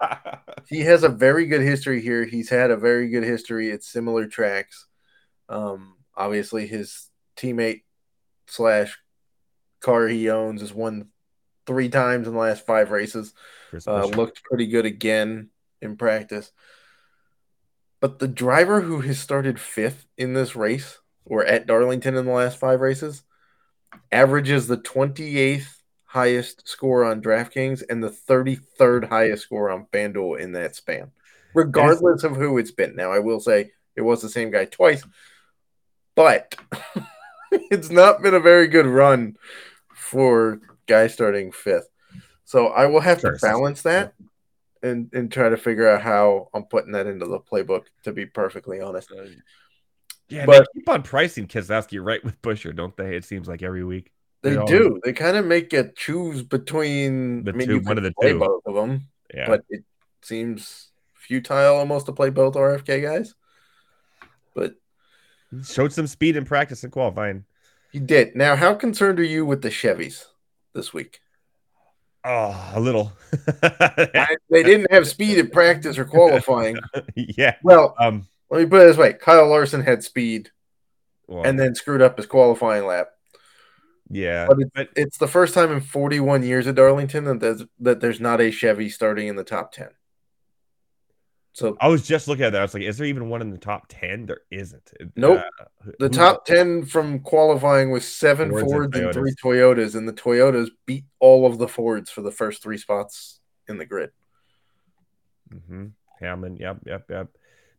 he 0.66 0.80
has 0.80 1.02
a 1.02 1.10
very 1.10 1.44
good 1.44 1.60
history 1.60 2.00
here. 2.00 2.24
He's 2.24 2.48
had 2.48 2.70
a 2.70 2.76
very 2.78 3.10
good 3.10 3.22
history 3.22 3.70
at 3.70 3.84
similar 3.84 4.26
tracks. 4.26 4.86
Um, 5.50 5.96
obviously, 6.16 6.66
his 6.66 7.10
teammate 7.36 7.82
slash 8.46 8.98
car 9.80 10.08
he 10.08 10.30
owns 10.30 10.62
has 10.62 10.72
won 10.72 11.08
three 11.66 11.90
times 11.90 12.26
in 12.26 12.32
the 12.32 12.40
last 12.40 12.64
five 12.64 12.92
races. 12.92 13.34
Uh, 13.86 14.06
looked 14.06 14.42
pretty 14.44 14.68
good 14.68 14.86
again 14.86 15.50
in 15.82 15.98
practice. 15.98 16.50
But 18.00 18.20
the 18.20 18.28
driver 18.28 18.80
who 18.80 19.02
has 19.02 19.18
started 19.18 19.60
fifth 19.60 20.06
in 20.16 20.32
this 20.32 20.56
race 20.56 20.98
or 21.25 21.45
at 21.45 21.67
Darlington 21.67 22.17
in 22.17 22.25
the 22.25 22.33
last 22.33 22.59
five 22.59 22.81
races 22.81 23.23
averages 24.11 24.67
the 24.67 24.79
28th 24.79 25.69
highest 26.05 26.69
score 26.69 27.05
on 27.05 27.23
DraftKings 27.23 27.83
and 27.88 28.02
the 28.02 28.11
33rd 28.11 29.09
highest 29.09 29.45
score 29.45 29.71
on 29.71 29.87
FanDuel 29.93 30.38
in 30.38 30.52
that 30.52 30.76
span, 30.76 31.11
regardless 31.55 32.23
of 32.25 32.37
who 32.37 32.59
it's 32.59 32.71
been. 32.71 32.95
Now, 32.97 33.12
I 33.12 33.19
will 33.19 33.41
say 33.41 33.71
it 33.97 34.02
was 34.02 34.21
the 34.21 34.29
same 34.29 34.50
guy 34.50 34.67
twice, 34.67 35.02
but 36.14 36.55
it's 37.50 37.91
not 37.91 38.23
been 38.23 38.35
a 38.35 38.41
very 38.41 38.69
good 38.69 38.87
run 38.87 39.37
for 39.95 40.61
guys 40.87 41.14
starting 41.14 41.52
fifth. 41.52 41.88
So 42.45 42.69
I 42.69 42.87
will 42.87 43.00
have 43.00 43.21
Sure. 43.21 43.33
to 43.33 43.38
balance 43.41 43.83
that 43.83 44.12
and, 44.83 45.09
and 45.14 45.33
try 45.33 45.49
to 45.49 45.57
figure 45.57 45.88
out 45.88 46.02
how 46.02 46.49
I'm 46.52 46.64
putting 46.64 46.93
that 46.93 47.07
into 47.07 47.26
the 47.26 47.41
playbook, 47.41 47.85
to 48.05 48.12
be 48.12 48.26
perfectly 48.26 48.81
honest. 48.81 49.11
Yeah, 50.32 50.46
but- 50.46 50.60
they 50.74 50.80
keep 50.80 50.88
on 50.88 51.02
pricing 51.02 51.46
Keselowski 51.46 52.02
right 52.04 52.22
with 52.24 52.40
Buescher, 52.42 52.74
don't 52.74 52.96
they? 52.96 53.16
It 53.16 53.24
seems 53.24 53.48
like 53.48 53.62
every 53.62 53.84
week. 53.84 54.10
They 54.42 54.56
They 54.56 54.64
do. 54.64 55.00
They 55.04 55.12
kind 55.12 55.36
of 55.36 55.46
make 55.46 55.72
you 55.72 55.90
choose 55.94 56.42
between 56.42 57.44
The 57.44 57.52
I 57.52 57.54
mean, 57.54 57.68
two- 57.68 57.80
one 57.80 57.96
of 57.98 58.02
the 58.04 58.12
two. 58.20 58.38
both 58.38 58.62
of 58.66 58.74
them, 58.74 59.08
Yeah, 59.32 59.46
but 59.46 59.64
it 59.70 59.84
seems 60.22 60.90
futile 61.14 61.76
almost 61.76 62.06
to 62.06 62.12
play 62.12 62.30
both 62.30 62.54
RFK 62.54 63.00
guys. 63.02 63.34
But 64.54 64.74
showed 65.64 65.92
some 65.92 66.06
speed 66.08 66.36
in 66.36 66.44
practice 66.44 66.82
and 66.82 66.92
qualifying. 66.92 67.44
he 67.92 68.00
did. 68.00 68.34
Now, 68.34 68.56
how 68.56 68.74
concerned 68.74 69.20
are 69.20 69.24
you 69.24 69.46
with 69.46 69.62
the 69.62 69.68
Chevys 69.68 70.24
this 70.74 70.92
week? 70.92 71.20
Oh, 72.24 72.72
a 72.74 72.80
little. 72.80 73.12
I- 73.62 74.36
they 74.50 74.62
didn't 74.62 74.90
have 74.90 75.06
speed 75.06 75.38
at 75.38 75.52
practice 75.52 75.98
or 75.98 76.04
qualifying. 76.16 76.78
yeah. 77.14 77.56
Well, 77.62 77.94
Um. 77.98 78.26
Let 78.52 78.61
me 78.61 78.66
put 78.66 78.82
it 78.82 78.87
this 78.87 78.99
way: 78.99 79.14
Kyle 79.14 79.49
Larson 79.49 79.80
had 79.80 80.04
speed 80.04 80.50
well, 81.26 81.42
and 81.42 81.59
then 81.59 81.75
screwed 81.75 82.02
up 82.02 82.18
his 82.18 82.26
qualifying 82.26 82.85
lap. 82.87 83.09
yeah, 84.11 84.47
But 84.47 84.61
it's, 84.61 84.71
but 84.75 84.88
it's 84.94 85.16
the 85.16 85.26
first 85.26 85.54
time 85.54 85.73
in 85.73 85.80
41 85.80 86.42
years 86.42 86.66
at 86.66 86.75
Darlington 86.75 87.25
that 87.25 87.40
there's, 87.40 87.64
that 87.80 88.00
there's 88.00 88.21
not 88.21 88.42
a 88.42 88.50
Chevy 88.50 88.90
starting 88.90 89.28
in 89.28 89.37
the 89.37 89.42
top 89.42 89.73
10. 89.73 89.88
So 91.54 91.78
I 91.80 91.88
was 91.88 92.06
just 92.06 92.28
looking 92.28 92.44
at 92.44 92.52
that. 92.52 92.59
I 92.59 92.62
was 92.62 92.75
like, 92.75 92.82
is 92.82 92.99
there 92.99 93.06
even 93.06 93.30
one 93.30 93.40
in 93.40 93.50
the 93.50 93.59
top 93.59 93.87
ten? 93.88 94.26
There 94.26 94.40
isn't. 94.50 94.90
Nope. 95.16 95.42
Uh, 95.61 95.90
The 95.99 96.09
top 96.09 96.47
10 96.47 96.87
from 96.87 97.21
qualifying 97.21 97.90
was 97.90 98.06
seven 98.06 98.50
Fords 98.50 98.62
and 98.62 98.71
Fords 98.71 98.99
and 98.99 99.12
three 99.12 99.35
Toyotas, 99.35 99.94
and 99.94 100.09
the 100.09 100.14
Toyotas 100.14 100.68
beat 100.87 101.04
all 101.21 101.47
of 101.47 101.59
the 101.59 101.68
Fords 101.68 102.11
for 102.11 102.23
the 102.23 102.30
first 102.30 102.62
three 102.62 102.78
spots 102.78 103.40
in 103.68 103.76
the 103.76 103.85
grid. 103.85 104.11
Mm-hmm. 105.52 105.88
Hamlin. 106.21 106.56
Yep, 106.56 106.78
yep, 106.87 107.04
yep. 107.11 107.28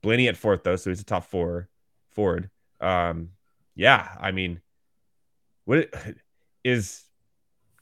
Blaney 0.03 0.27
at 0.27 0.37
fourth 0.37 0.63
though, 0.63 0.75
so 0.75 0.91
he's 0.91 0.99
a 0.99 1.05
top 1.05 1.25
four 1.25 1.69
Ford. 2.11 2.51
Um, 2.79 3.29
yeah, 3.73 4.07
I 4.19 4.31
mean, 4.31 4.61
what 5.65 5.91
is 6.63 7.03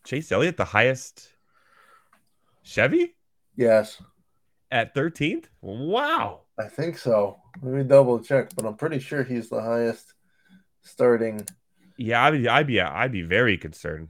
Chase 0.05 0.31
Elliott 0.31 0.55
the 0.55 0.63
highest 0.63 1.27
Chevy 2.63 3.15
Yes, 3.57 4.01
at 4.69 4.93
thirteenth? 4.93 5.49
Wow. 5.61 6.41
I 6.57 6.67
think 6.67 6.97
so. 6.97 7.41
Let 7.61 7.73
me 7.73 7.83
double 7.83 8.19
check, 8.19 8.51
but 8.55 8.65
I'm 8.65 8.75
pretty 8.75 8.99
sure 8.99 9.23
he's 9.23 9.49
the 9.49 9.61
highest 9.61 10.13
starting. 10.83 11.45
Yeah, 11.97 12.23
I'd 12.23 12.31
be, 12.31 12.47
I'd 12.47 12.67
be, 12.67 12.79
I'd 12.79 13.11
be 13.11 13.23
very 13.23 13.57
concerned 13.57 14.09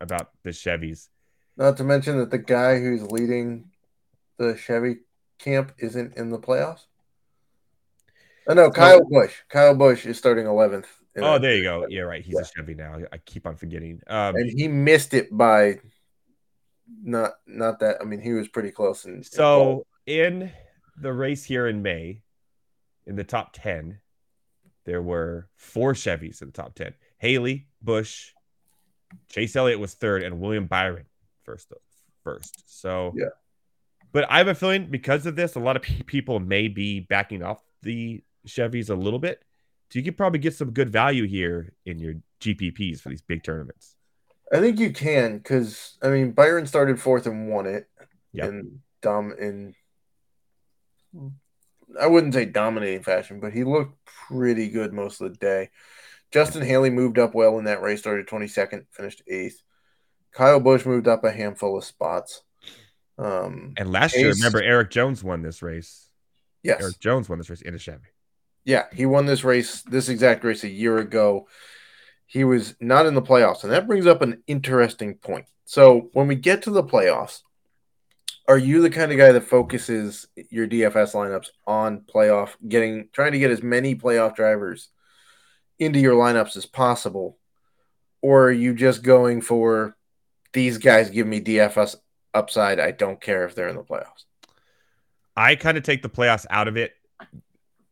about 0.00 0.30
the 0.44 0.50
Chevys. 0.50 1.08
Not 1.56 1.76
to 1.78 1.84
mention 1.84 2.18
that 2.18 2.30
the 2.30 2.38
guy 2.38 2.78
who's 2.78 3.02
leading 3.02 3.70
the 4.38 4.56
Chevy 4.56 4.98
camp 5.38 5.72
isn't 5.78 6.16
in 6.16 6.30
the 6.30 6.38
playoffs. 6.38 6.86
Oh, 8.48 8.54
no, 8.54 8.70
Kyle 8.70 9.04
Busch. 9.08 9.34
Kyle 9.48 9.74
Busch 9.74 10.06
is 10.06 10.16
starting 10.18 10.46
11th. 10.46 10.86
Oh, 11.20 11.38
there 11.38 11.56
you 11.56 11.62
go. 11.64 11.86
Yeah, 11.88 12.02
right. 12.02 12.24
He's 12.24 12.34
Yeah. 12.34 12.40
a 12.42 12.44
Chevy 12.44 12.74
now. 12.74 12.98
I 13.12 13.18
keep 13.18 13.46
on 13.46 13.56
forgetting. 13.56 14.00
Um, 14.06 14.36
and 14.36 14.50
he 14.50 14.68
missed 14.68 15.14
it 15.14 15.28
by 15.36 15.80
not 17.02 17.32
not 17.46 17.80
that. 17.80 17.98
I 18.00 18.04
mean, 18.04 18.20
he 18.20 18.32
was 18.32 18.48
pretty 18.48 18.70
close. 18.70 19.04
And 19.04 19.24
So 19.26 19.84
in 20.06 20.52
the 20.96 21.12
race 21.12 21.44
here 21.44 21.66
in 21.66 21.82
May, 21.82 22.22
in 23.06 23.16
the 23.16 23.24
top 23.24 23.50
10, 23.52 23.98
there 24.84 25.02
were 25.02 25.48
four 25.56 25.92
Chevys 25.94 26.40
in 26.40 26.48
the 26.48 26.52
top 26.52 26.74
10. 26.74 26.94
Haley, 27.18 27.68
Busch, 27.82 28.32
Chase 29.28 29.56
Elliott 29.56 29.80
was 29.80 29.94
third, 29.94 30.22
and 30.22 30.40
William 30.40 30.66
Byron 30.66 31.06
first. 31.42 31.72
First. 32.22 32.62
So 32.80 33.12
Yeah. 33.16 33.26
But 34.12 34.30
I 34.30 34.38
have 34.38 34.48
a 34.48 34.54
feeling 34.54 34.86
because 34.90 35.26
of 35.26 35.36
this, 35.36 35.54
a 35.56 35.60
lot 35.60 35.76
of 35.76 35.82
pe- 35.82 36.02
people 36.02 36.40
may 36.40 36.68
be 36.68 37.00
backing 37.00 37.42
off 37.42 37.62
the 37.82 38.22
Chevys 38.48 38.90
a 38.90 38.94
little 38.94 39.18
bit. 39.18 39.42
So 39.90 39.98
you 39.98 40.04
could 40.04 40.16
probably 40.16 40.38
get 40.38 40.54
some 40.54 40.72
good 40.72 40.90
value 40.90 41.26
here 41.26 41.72
in 41.86 41.98
your 41.98 42.14
GPPs 42.40 43.00
for 43.00 43.08
these 43.08 43.22
big 43.22 43.42
tournaments. 43.42 43.94
I 44.52 44.60
think 44.60 44.78
you 44.78 44.92
can 44.92 45.38
because 45.38 45.96
I 46.02 46.08
mean 46.08 46.32
Byron 46.32 46.66
started 46.66 47.00
fourth 47.00 47.26
and 47.26 47.48
won 47.48 47.66
it. 47.66 47.88
Yep. 48.32 48.48
And 48.48 48.78
dom 49.00 49.32
in 49.38 49.74
I 51.98 52.06
wouldn't 52.06 52.34
say 52.34 52.44
dominating 52.44 53.02
fashion, 53.02 53.40
but 53.40 53.52
he 53.52 53.64
looked 53.64 53.98
pretty 54.04 54.68
good 54.68 54.92
most 54.92 55.20
of 55.20 55.32
the 55.32 55.38
day. 55.38 55.70
Justin 56.30 56.62
Haley 56.62 56.90
moved 56.90 57.18
up 57.18 57.34
well 57.34 57.58
in 57.58 57.64
that 57.64 57.80
race, 57.80 58.00
started 58.00 58.26
22nd, 58.26 58.84
finished 58.90 59.22
eighth. 59.26 59.62
Kyle 60.32 60.60
Busch 60.60 60.84
moved 60.84 61.08
up 61.08 61.24
a 61.24 61.32
handful 61.32 61.78
of 61.78 61.84
spots. 61.84 62.42
Um, 63.16 63.72
And 63.78 63.90
last 63.90 64.14
year, 64.16 64.30
remember 64.30 64.62
Eric 64.62 64.90
Jones 64.90 65.24
won 65.24 65.42
this 65.42 65.62
race. 65.62 66.08
yes, 66.62 66.80
Eric 66.82 67.00
Jones 67.00 67.28
won 67.28 67.38
this 67.38 67.48
race 67.48 67.62
in 67.62 67.74
a 67.74 67.78
Chevy. 67.78 68.08
Yeah, 68.68 68.84
he 68.92 69.06
won 69.06 69.24
this 69.24 69.44
race, 69.44 69.80
this 69.80 70.10
exact 70.10 70.44
race 70.44 70.62
a 70.62 70.68
year 70.68 70.98
ago. 70.98 71.48
He 72.26 72.44
was 72.44 72.74
not 72.80 73.06
in 73.06 73.14
the 73.14 73.22
playoffs, 73.22 73.64
and 73.64 73.72
that 73.72 73.86
brings 73.86 74.06
up 74.06 74.20
an 74.20 74.42
interesting 74.46 75.14
point. 75.14 75.46
So, 75.64 76.10
when 76.12 76.28
we 76.28 76.34
get 76.34 76.64
to 76.64 76.70
the 76.70 76.84
playoffs, 76.84 77.40
are 78.46 78.58
you 78.58 78.82
the 78.82 78.90
kind 78.90 79.10
of 79.10 79.16
guy 79.16 79.32
that 79.32 79.44
focuses 79.44 80.26
your 80.50 80.68
DFS 80.68 81.14
lineups 81.14 81.46
on 81.66 82.00
playoff, 82.00 82.56
getting 82.68 83.08
trying 83.10 83.32
to 83.32 83.38
get 83.38 83.50
as 83.50 83.62
many 83.62 83.94
playoff 83.94 84.36
drivers 84.36 84.90
into 85.78 85.98
your 85.98 86.22
lineups 86.22 86.54
as 86.58 86.66
possible, 86.66 87.38
or 88.20 88.48
are 88.48 88.52
you 88.52 88.74
just 88.74 89.02
going 89.02 89.40
for 89.40 89.96
these 90.52 90.76
guys 90.76 91.08
give 91.08 91.26
me 91.26 91.40
DFS 91.40 91.96
upside? 92.34 92.80
I 92.80 92.90
don't 92.90 93.18
care 93.18 93.46
if 93.46 93.54
they're 93.54 93.68
in 93.68 93.76
the 93.76 93.82
playoffs. 93.82 94.26
I 95.34 95.56
kind 95.56 95.78
of 95.78 95.84
take 95.84 96.02
the 96.02 96.10
playoffs 96.10 96.44
out 96.50 96.68
of 96.68 96.76
it 96.76 96.92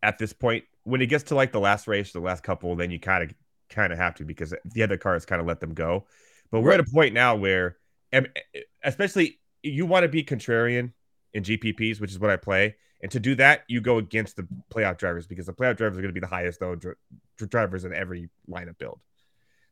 at 0.02 0.18
this 0.18 0.32
point. 0.32 0.64
When 0.84 1.02
it 1.02 1.06
gets 1.06 1.24
to 1.24 1.34
like 1.34 1.52
the 1.52 1.60
last 1.60 1.88
race, 1.88 2.12
the 2.12 2.20
last 2.20 2.42
couple, 2.42 2.76
then 2.76 2.90
you 2.90 3.00
kind 3.00 3.24
of 3.24 3.34
kind 3.68 3.92
of 3.92 3.98
have 3.98 4.14
to 4.16 4.24
because 4.24 4.54
the 4.64 4.82
other 4.82 4.96
cars 4.96 5.26
kind 5.26 5.40
of 5.40 5.46
let 5.46 5.60
them 5.60 5.74
go. 5.74 6.06
But 6.50 6.60
we're 6.60 6.72
at 6.72 6.80
a 6.80 6.84
point 6.84 7.12
now 7.12 7.34
where, 7.34 7.76
especially 8.84 9.40
you 9.62 9.84
want 9.84 10.04
to 10.04 10.08
be 10.08 10.22
contrarian 10.22 10.92
in 11.34 11.42
GPPs, 11.42 12.00
which 12.00 12.12
is 12.12 12.20
what 12.20 12.30
I 12.30 12.36
play, 12.36 12.76
and 13.02 13.10
to 13.12 13.20
do 13.20 13.34
that, 13.36 13.64
you 13.68 13.80
go 13.80 13.98
against 13.98 14.36
the 14.36 14.46
playoff 14.72 14.96
drivers 14.96 15.26
because 15.26 15.46
the 15.46 15.52
playoff 15.52 15.76
drivers 15.76 15.98
are 15.98 16.02
going 16.02 16.14
to 16.14 16.18
be 16.18 16.20
the 16.20 16.26
highest 16.26 16.60
though 16.60 16.74
dr- 16.74 16.96
drivers 17.36 17.84
in 17.84 17.92
every 17.92 18.28
lineup 18.48 18.78
build. 18.78 19.00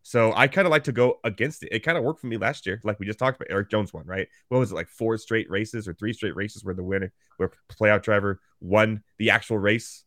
So 0.03 0.35
I 0.35 0.49
kind 0.49 0.67
of 0.67 0.71
like 0.71 0.85
to 0.85 0.93
go 0.93 1.19
against 1.25 1.63
it. 1.63 1.71
It 1.73 1.81
kind 1.81 1.97
of 1.97 2.05
worked 2.05 2.21
for 2.21 2.27
me 2.27 2.37
last 2.37 2.67
year, 2.67 2.81
like 2.85 3.01
we 3.01 3.07
just 3.07 3.19
talked 3.19 3.41
about. 3.41 3.51
Eric 3.51 3.71
Jones 3.71 3.91
won, 3.91 4.05
right? 4.05 4.29
What 4.49 4.59
was 4.59 4.71
it 4.71 4.75
like 4.75 4.89
four 4.89 5.17
straight 5.17 5.49
races 5.51 5.89
or 5.89 5.95
three 5.95 6.13
straight 6.13 6.37
races 6.37 6.63
where 6.63 6.75
the 6.75 6.83
winner, 6.83 7.11
where 7.39 7.51
playoff 7.73 8.03
driver 8.03 8.41
won 8.61 9.03
the 9.19 9.31
actual 9.31 9.59
race 9.59 10.05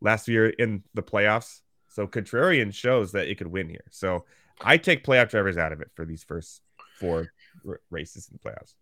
last 0.00 0.28
year 0.28 0.48
in 0.48 0.82
the 0.94 1.02
playoffs? 1.02 1.60
So 1.88 2.06
contrarian 2.06 2.72
shows 2.72 3.12
that 3.12 3.28
it 3.28 3.36
could 3.36 3.48
win 3.48 3.68
here. 3.68 3.84
So 3.90 4.24
I 4.60 4.76
take 4.76 5.04
playoff 5.04 5.30
drivers 5.30 5.56
out 5.56 5.72
of 5.72 5.80
it 5.80 5.90
for 5.94 6.04
these 6.04 6.22
first 6.22 6.62
four 6.98 7.32
r- 7.66 7.80
races 7.90 8.28
in 8.30 8.38
the 8.40 8.50
playoffs. 8.50 8.74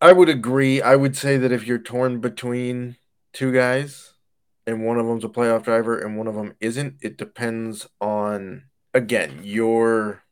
I 0.00 0.12
would 0.12 0.28
agree. 0.28 0.82
I 0.82 0.94
would 0.94 1.16
say 1.16 1.38
that 1.38 1.52
if 1.52 1.66
you're 1.66 1.78
torn 1.78 2.20
between 2.20 2.96
two 3.32 3.52
guys 3.52 4.12
and 4.66 4.84
one 4.84 4.98
of 4.98 5.06
them's 5.06 5.24
a 5.24 5.28
playoff 5.28 5.64
driver 5.64 5.98
and 5.98 6.16
one 6.16 6.26
of 6.26 6.34
them 6.34 6.54
isn't, 6.60 6.96
it 7.02 7.16
depends 7.16 7.86
on 8.00 8.64
again 8.94 9.40
your 9.42 10.22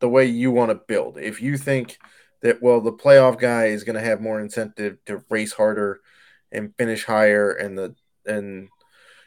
the 0.00 0.08
way 0.08 0.26
you 0.26 0.50
want 0.50 0.70
to 0.70 0.74
build. 0.74 1.18
If 1.18 1.40
you 1.40 1.56
think 1.56 1.98
that 2.40 2.62
well 2.62 2.80
the 2.80 2.92
playoff 2.92 3.38
guy 3.38 3.66
is 3.66 3.84
going 3.84 3.96
to 3.96 4.04
have 4.04 4.20
more 4.20 4.40
incentive 4.40 4.98
to 5.06 5.22
race 5.28 5.52
harder 5.52 6.00
and 6.50 6.74
finish 6.76 7.04
higher 7.04 7.52
and 7.52 7.78
the 7.78 7.94
and 8.26 8.68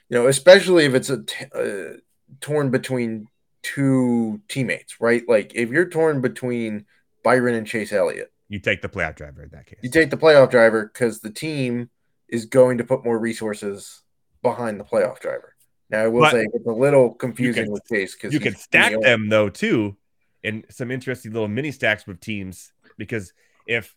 you 0.09 0.17
know 0.17 0.27
especially 0.27 0.85
if 0.85 0.93
it's 0.93 1.09
a 1.09 1.23
t- 1.23 1.45
uh, 1.53 1.97
torn 2.41 2.69
between 2.71 3.27
two 3.63 4.41
teammates, 4.47 4.99
right? 5.01 5.23
Like 5.27 5.53
if 5.55 5.69
you're 5.69 5.89
torn 5.89 6.21
between 6.21 6.85
Byron 7.23 7.55
and 7.55 7.65
Chase 7.65 7.91
Elliott, 7.91 8.31
You 8.49 8.59
take 8.59 8.81
the 8.81 8.89
playoff 8.89 9.15
driver 9.15 9.41
in 9.43 9.49
that 9.49 9.65
case. 9.65 9.79
you 9.81 9.89
take 9.89 10.09
the 10.11 10.17
playoff 10.17 10.51
driver 10.51 10.89
because 10.93 11.19
the 11.21 11.31
team 11.31 11.89
is 12.29 12.45
going 12.45 12.77
to 12.77 12.83
put 12.83 13.03
more 13.03 13.17
resources 13.17 14.01
behind 14.43 14.79
the 14.79 14.83
playoff 14.83 15.19
driver. 15.19 15.55
Now 15.89 16.03
I 16.03 16.07
will 16.07 16.21
But 16.21 16.31
say 16.31 16.47
it's 16.53 16.65
a 16.67 16.71
little 16.71 17.13
confusing 17.13 17.65
can- 17.65 17.73
with 17.73 17.83
Chase 17.91 18.13
because 18.15 18.33
you 18.33 18.39
can 18.39 18.55
stack 18.55 18.99
them 19.01 19.29
though 19.29 19.49
too 19.49 19.97
in 20.43 20.63
some 20.69 20.91
interesting 20.91 21.33
little 21.33 21.47
mini 21.47 21.71
stacks 21.71 22.05
with 22.05 22.19
teams 22.19 22.71
because 22.99 23.33
if 23.67 23.95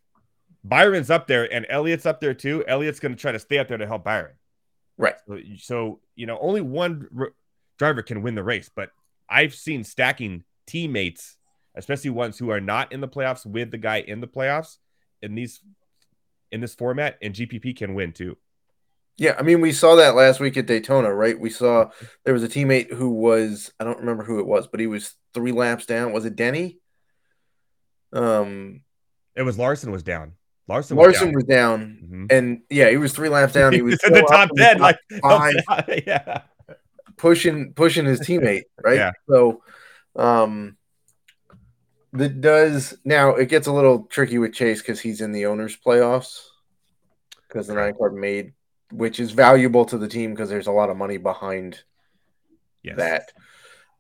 Byron's 0.65 1.11
up 1.11 1.27
there 1.27 1.51
and 1.53 1.67
Elliott's 1.69 2.07
up 2.07 2.21
there 2.21 2.33
too, 2.35 2.65
Elliott's 2.67 3.01
going 3.01 3.15
to 3.15 3.21
try 3.21 3.33
to 3.33 3.39
stay 3.39 3.59
up 3.59 3.69
there 3.69 3.77
to 3.79 3.87
help 3.87 4.05
Byron. 4.05 4.33
Right. 4.99 5.15
So, 5.27 5.39
so 5.59 6.01
you 6.17 6.27
know, 6.27 6.39
only 6.41 6.61
one 6.61 7.09
r- 7.19 7.33
driver 7.79 8.03
can 8.03 8.23
win 8.23 8.35
the 8.35 8.43
race, 8.43 8.69
but 8.75 8.91
I've 9.31 9.55
seen 9.55 9.85
stacking 9.85 10.45
teammates, 10.67 11.37
especially 11.75 12.11
ones 12.11 12.39
who 12.39 12.51
are 12.51 12.61
not 12.61 12.93
in 12.93 13.01
the 13.01 13.09
playoffs 13.09 13.47
with 13.47 13.71
the 13.71 13.79
guy 13.79 13.99
in 14.01 14.21
the 14.21 14.27
playoffs 14.27 14.79
in 15.23 15.35
these 15.35 15.61
in 16.51 16.61
this 16.61 16.75
format, 16.75 17.19
and 17.23 17.35
GPP 17.35 17.77
can 17.77 17.95
win 17.95 18.13
too. 18.13 18.37
Yeah, 19.17 19.35
I 19.39 19.43
mean, 19.43 19.61
we 19.61 19.73
saw 19.73 19.97
that 19.97 20.15
last 20.15 20.39
week 20.41 20.57
at 20.57 20.67
Daytona, 20.67 21.13
right? 21.13 21.39
We 21.39 21.51
saw 21.51 21.91
there 22.25 22.35
was 22.35 22.45
a 22.45 22.49
teammate 22.49 22.93
who 22.93 23.11
was 23.11 23.73
I 23.79 23.85
don't 23.85 23.99
remember 23.99 24.25
who 24.25 24.39
it 24.41 24.47
was, 24.47 24.67
but 24.67 24.81
he 24.81 24.87
was 24.87 25.15
three 25.35 25.53
laps 25.53 25.87
down. 25.87 26.13
Was 26.13 26.25
it 26.25 26.37
Denny? 26.37 26.79
Um, 28.13 28.83
It 29.35 29.43
was 29.43 29.59
Larson 29.59 29.91
was 29.93 30.03
down. 30.03 30.33
Larson 30.69 30.97
Larson 30.97 31.29
was 31.29 31.37
was 31.37 31.45
down. 31.45 31.99
Mhm. 32.05 32.33
and 32.33 32.61
yeah, 32.71 32.91
he 32.91 32.97
was 32.99 33.13
three 33.13 33.29
laps 33.29 33.55
down. 33.55 33.73
He 33.73 33.83
was 33.83 33.99
the 34.05 34.25
top 34.29 34.33
up 34.33 34.51
in 34.51 34.57
the 34.57 34.63
ten, 34.63 34.79
like 34.79 34.99
five. 35.23 35.55
yeah. 36.07 36.43
pushing 37.17 37.73
pushing 37.73 38.05
his 38.05 38.21
teammate, 38.21 38.65
right? 38.85 38.97
Yeah. 38.97 39.13
So, 39.29 39.63
um, 40.17 40.77
that 42.13 42.41
does 42.41 42.97
now 43.05 43.31
it 43.31 43.49
gets 43.49 43.67
a 43.67 43.73
little 43.73 44.05
tricky 44.05 44.39
with 44.39 44.53
Chase 44.55 44.81
because 44.83 45.01
he's 45.01 45.21
in 45.21 45.33
the 45.33 45.47
owners' 45.47 45.77
playoffs 45.77 46.41
because 47.49 47.67
the 47.67 47.75
nine 47.75 47.95
card 47.97 48.15
made, 48.15 48.53
which 48.93 49.19
is 49.21 49.31
valuable 49.33 49.85
to 49.87 49.97
the 49.99 50.09
team 50.09 50.33
because 50.33 50.49
there's 50.51 50.67
a 50.67 50.73
lot 50.73 50.91
of 50.91 50.97
money 50.97 51.17
behind 51.17 51.83
Yes. 52.83 52.97
that. 52.99 53.33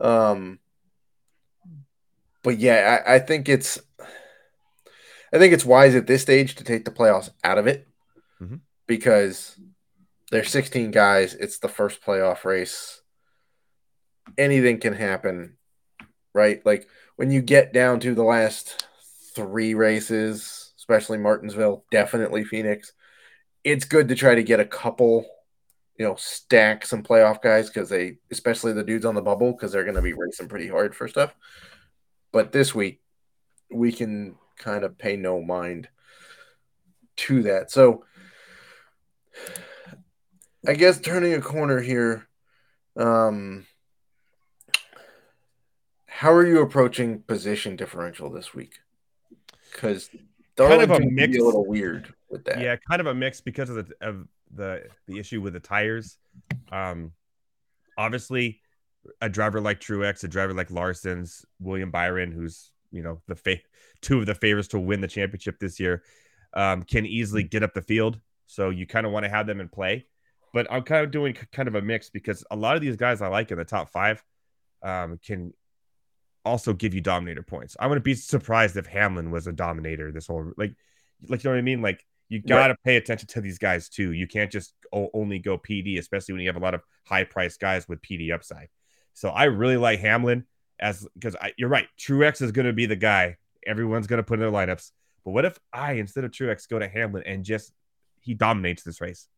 Um, 0.01 0.59
but 2.43 2.59
yeah, 2.59 3.03
I, 3.07 3.15
I 3.15 3.19
think 3.19 3.49
it's, 3.49 3.79
I 5.33 5.39
think 5.39 5.53
it's 5.53 5.65
wise 5.65 5.95
at 5.95 6.07
this 6.07 6.23
stage 6.23 6.55
to 6.57 6.65
take 6.65 6.85
the 6.85 6.91
playoffs 6.91 7.31
out 7.45 7.59
of 7.59 7.67
it 7.67 7.87
Mhm. 8.41 8.61
because 8.87 9.59
there's 10.31 10.51
16 10.51 10.91
guys. 10.91 11.35
It's 11.35 11.59
the 11.59 11.69
first 11.69 12.03
playoff 12.03 12.45
race. 12.45 13.03
Anything 14.37 14.79
can 14.79 14.93
happen, 14.95 15.57
right? 16.35 16.65
Like 16.65 16.87
when 17.17 17.31
you 17.31 17.41
get 17.43 17.73
down 17.73 18.01
to 18.01 18.15
the 18.15 18.23
last 18.25 18.87
three 19.35 19.75
races, 19.75 20.73
especially 20.77 21.19
Martinsville, 21.19 21.85
definitely 21.91 22.45
Phoenix. 22.45 22.93
It's 23.65 23.85
good 23.85 24.09
to 24.09 24.15
try 24.15 24.35
to 24.35 24.43
get 24.43 24.61
a 24.61 24.65
couple 24.65 25.27
you 25.99 26.07
know, 26.07 26.15
stack 26.15 26.87
some 26.87 27.03
playoff 27.03 27.43
guys 27.43 27.67
because 27.69 27.89
they, 27.89 28.19
especially 28.31 28.73
the 28.73 28.85
dudes 28.85 29.05
on 29.05 29.17
the 29.17 29.21
bubble, 29.21 29.51
because 29.51 29.73
they're 29.73 29.83
going 29.83 29.97
to 29.97 30.01
be 30.01 30.13
racing 30.13 30.47
pretty 30.47 30.69
hard 30.69 30.95
for 30.95 31.09
stuff. 31.09 31.35
But 32.31 32.53
this 32.53 32.73
week, 32.73 33.01
we 33.69 33.91
can 33.91 34.37
kind 34.59 34.85
of 34.85 34.99
pay 34.99 35.17
no 35.17 35.41
mind 35.41 35.89
to 37.17 37.43
that. 37.43 37.71
So, 37.71 38.05
I 40.67 40.75
guess 40.75 41.01
turning 41.01 41.35
a 41.35 41.41
corner 41.41 41.81
here. 41.81 42.29
Um, 42.97 43.67
how 46.07 46.33
are 46.33 46.47
you 46.47 46.61
approaching 46.63 47.21
position 47.23 47.77
differential 47.77 48.31
this 48.31 48.53
week? 48.53 48.81
Because 49.73 50.11
Kind 50.57 50.83
of 50.83 50.91
a 50.91 51.01
mix. 51.01 51.39
a 51.39 51.41
little 51.45 51.65
weird 51.65 52.13
with 52.29 52.45
that. 52.47 52.61
Yeah, 52.61 52.75
kind 52.77 53.01
of 53.01 53.07
a 53.07 53.15
mix 53.15 53.41
because 53.41 53.71
of 53.71 53.77
the 53.77 53.95
of 54.01 54.27
the 54.53 54.89
the 55.07 55.19
issue 55.21 55.41
with 55.41 55.53
the 55.53 55.61
tires. 55.61 56.19
Um, 56.73 57.13
obviously, 57.97 58.61
a 59.21 59.29
driver 59.29 59.61
like 59.61 59.81
Truex, 59.81 60.25
a 60.25 60.29
driver 60.29 60.55
like 60.55 60.71
Larson's, 60.73 61.47
William 61.61 61.93
Byron, 61.93 62.33
who's 62.33 62.73
you 62.91 63.03
know 63.03 63.21
the 63.27 63.37
fa- 63.37 63.61
two 64.01 64.21
of 64.21 64.27
the 64.27 64.35
favorites 64.35 64.69
to 64.69 64.79
win 64.79 65.01
the 65.01 65.09
championship 65.09 65.59
this 65.59 65.79
year, 65.79 66.03
um, 66.55 66.83
can 66.83 67.07
easily 67.07 67.43
get 67.43 67.63
up 67.63 67.75
the 67.75 67.83
field. 67.83 68.19
So 68.47 68.71
you 68.71 68.87
kind 68.87 69.07
of 69.07 69.13
want 69.13 69.25
to 69.25 69.31
have 69.31 69.47
them 69.47 69.61
in 69.61 69.69
play. 69.69 70.07
But 70.55 70.67
I'm 70.71 70.83
kind 70.83 71.05
of 71.05 71.11
doing 71.11 71.35
kind 71.53 71.69
of 71.69 71.75
a 71.75 71.83
mix 71.83 72.09
because 72.09 72.45
a 72.51 72.57
lot 72.57 72.75
of 72.75 72.81
these 72.81 72.97
guys 72.97 73.21
I 73.21 73.29
like 73.29 73.51
in 73.51 73.59
the 73.59 73.65
top 73.65 73.91
five 73.91 74.23
um, 74.83 75.19
can 75.23 75.53
also 76.45 76.73
give 76.73 76.95
you 76.95 77.01
dominator 77.01 77.43
points. 77.43 77.77
I 77.79 77.87
wouldn't 77.87 78.05
be 78.05 78.15
surprised 78.15 78.77
if 78.77 78.87
Hamlin 78.87 79.31
was 79.31 79.47
a 79.47 79.53
dominator 79.53 80.11
this 80.11 80.27
whole 80.27 80.53
like 80.57 80.75
like 81.29 81.45
you 81.45 81.51
know 81.51 81.55
what 81.55 81.59
I 81.59 81.63
mean? 81.63 81.83
Like 81.83 82.05
you 82.29 82.41
got 82.41 82.69
to 82.69 82.77
pay 82.85 82.97
attention 82.97 83.27
to 83.29 83.41
these 83.41 83.59
guys 83.59 83.89
too. 83.89 84.13
You 84.13 84.27
can't 84.27 84.51
just 84.51 84.75
only 84.93 85.39
go 85.39 85.59
PD, 85.59 85.99
especially 85.99 86.35
when 86.35 86.43
you 86.43 86.49
have 86.49 86.57
a 86.57 86.65
lot 86.65 86.75
of 86.75 86.83
high 87.05 87.25
priced 87.25 87.59
guys 87.59 87.89
with 87.89 88.03
PD 88.03 88.33
upside. 88.33 88.69
So 89.15 89.31
I 89.31 89.45
really 89.45 89.79
like 89.79 90.01
Hamlin 90.01 90.45
as 90.81 91.07
because 91.15 91.37
you're 91.57 91.69
right. 91.69 91.87
Truex 91.99 92.43
is 92.43 92.53
going 92.53 92.67
to 92.67 92.73
be 92.73 92.87
the 92.87 92.97
guy 92.97 93.37
everyone's 93.67 94.07
going 94.07 94.19
to 94.19 94.23
put 94.23 94.35
in 94.35 94.41
their 94.41 94.51
lineups. 94.51 94.93
But 95.25 95.33
what 95.33 95.45
if 95.45 95.59
I 95.73 95.93
instead 95.95 96.25
of 96.25 96.31
Truex 96.31 96.69
go 96.69 96.79
to 96.79 96.89
Hamlin 96.89 97.23
and 97.27 97.45
just 97.45 97.73
he 98.21 98.35
dominates 98.35 98.83
this 98.83 99.01
race? 99.01 99.29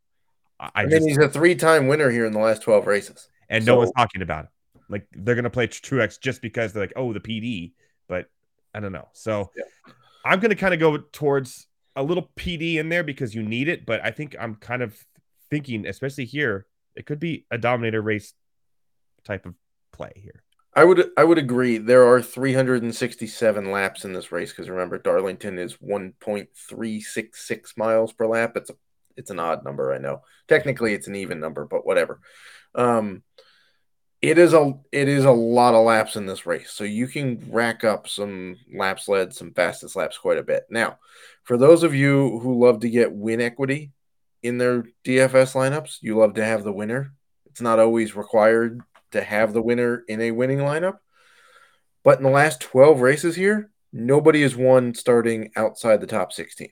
I, 0.59 0.67
I 0.67 0.71
I 0.75 0.83
mean, 0.83 0.91
just 0.91 1.09
he's 1.09 1.19
a 1.19 1.29
three-time 1.29 1.89
winner 1.89 2.11
here 2.11 2.27
in 2.27 2.33
the 2.33 2.39
last 2.39 2.63
12 2.63 2.87
races. 2.87 3.29
and 3.49 3.65
no 3.67 3.77
one's 3.77 3.93
talking 3.97 4.23
about 4.23 4.45
it. 4.45 4.51
Like 4.89 5.07
they're 5.13 5.35
gonna 5.35 5.51
play 5.51 5.67
Truex 5.67 6.21
just 6.21 6.43
because 6.43 6.73
they're 6.73 6.83
like, 6.83 6.93
oh, 6.97 7.13
the 7.13 7.21
PD, 7.21 7.73
but 8.09 8.27
I 8.75 8.81
don't 8.81 8.93
know. 8.93 9.09
So 9.13 9.51
Yeah. 9.57 9.65
I'm 10.25 10.41
gonna 10.41 10.55
kind 10.57 10.75
of 10.75 10.81
go 10.81 10.99
towards 10.99 11.67
a 11.97 12.03
little 12.03 12.31
PD 12.37 12.77
in 12.77 12.89
there 12.89 13.03
because 13.03 13.35
you 13.35 13.43
need 13.43 13.69
it, 13.69 13.87
but 13.87 14.05
I 14.05 14.11
think 14.11 14.37
I'm 14.39 14.55
kind 14.57 14.83
of 14.83 14.97
thinking, 15.49 15.87
especially 15.87 16.25
here, 16.25 16.67
it 16.95 17.07
could 17.07 17.19
be 17.19 17.47
a 17.51 17.59
dominator 17.59 18.01
race 18.03 18.35
type 19.25 19.47
of 19.47 19.55
play 19.93 20.13
here. 20.15 20.43
I 20.73 20.85
would 20.85 21.11
I 21.17 21.25
would 21.25 21.39
agree. 21.39 21.79
There 21.79 22.07
are 22.07 22.23
367 22.23 23.71
laps 23.73 24.05
in 24.05 24.13
this 24.13 24.31
race 24.31 24.51
because 24.53 24.69
remember 24.71 24.99
Darlington 24.99 25.59
is 25.59 25.77
1.366 25.79 27.77
miles 27.77 28.13
per 28.13 28.27
lap. 28.27 28.57
It's 28.57 28.71
a 28.71 28.77
it's 29.17 29.31
an 29.31 29.41
odd 29.41 29.65
number, 29.65 29.93
I 29.93 29.99
know. 29.99 30.23
Technically 30.49 30.95
it's 30.95 31.09
an 31.09 31.17
even 31.17 31.41
number, 31.41 31.65
but 31.65 31.85
whatever. 31.85 32.21
Um 32.75 33.25
it 34.23 34.39
is 34.39 34.53
a 34.53 34.75
it 34.93 35.09
is 35.09 35.25
a 35.25 35.33
lot 35.33 35.75
of 35.75 35.85
laps 35.85 36.15
in 36.15 36.27
this 36.27 36.47
race. 36.47 36.71
So 36.71 36.85
you 36.85 37.09
can 37.09 37.49
rack 37.51 37.83
up 37.83 38.07
some 38.07 38.57
laps 38.73 39.09
led, 39.09 39.35
some 39.35 39.53
fastest 39.53 39.97
laps 39.97 40.19
quite 40.19 40.39
a 40.39 40.45
bit. 40.45 40.67
Now, 40.71 40.99
for 41.43 41.57
those 41.57 41.83
of 41.83 41.95
you 41.95 42.39
who 42.39 42.65
love 42.65 42.81
to 42.81 42.91
get 42.91 43.13
win 43.13 43.41
equity 43.41 43.91
in 44.43 44.59
their 44.59 44.85
DFS 45.05 45.55
lineups, 45.55 45.99
you 46.01 46.17
love 46.17 46.35
to 46.35 46.45
have 46.45 46.63
the 46.63 46.73
winner. 46.73 47.13
It's 47.47 47.61
not 47.61 47.81
always 47.81 48.15
required 48.15 48.83
to 49.13 49.23
have 49.23 49.53
the 49.53 49.63
winner 49.63 50.05
in 50.09 50.21
a 50.21 50.31
winning 50.31 50.59
lineup. 50.59 50.99
But 52.03 52.19
in 52.19 52.25
the 52.25 52.31
last 52.31 52.61
12 52.61 53.01
races 53.01 53.37
here, 53.37 53.71
nobody 53.93 54.43
has 54.43 54.57
won 54.57 54.95
starting 54.95 55.51
outside 55.57 56.01
the 56.01 56.07
top 56.07 56.33
16. 56.33 56.71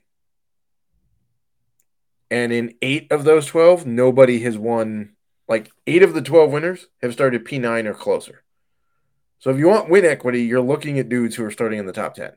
And 2.31 2.51
in 2.51 2.75
eight 2.81 3.11
of 3.11 3.23
those 3.23 3.45
12, 3.47 3.85
nobody 3.85 4.39
has 4.41 4.57
won, 4.57 5.15
like 5.47 5.71
eight 5.87 6.03
of 6.03 6.13
the 6.13 6.21
12 6.21 6.51
winners 6.51 6.87
have 7.01 7.13
started 7.13 7.45
P9 7.45 7.85
or 7.85 7.93
closer. 7.93 8.43
So 9.39 9.49
if 9.49 9.57
you 9.57 9.67
want 9.67 9.89
win 9.89 10.05
equity, 10.05 10.43
you're 10.43 10.61
looking 10.61 10.99
at 10.99 11.09
dudes 11.09 11.35
who 11.35 11.45
are 11.45 11.51
starting 11.51 11.79
in 11.79 11.85
the 11.85 11.93
top 11.93 12.15
10. 12.15 12.31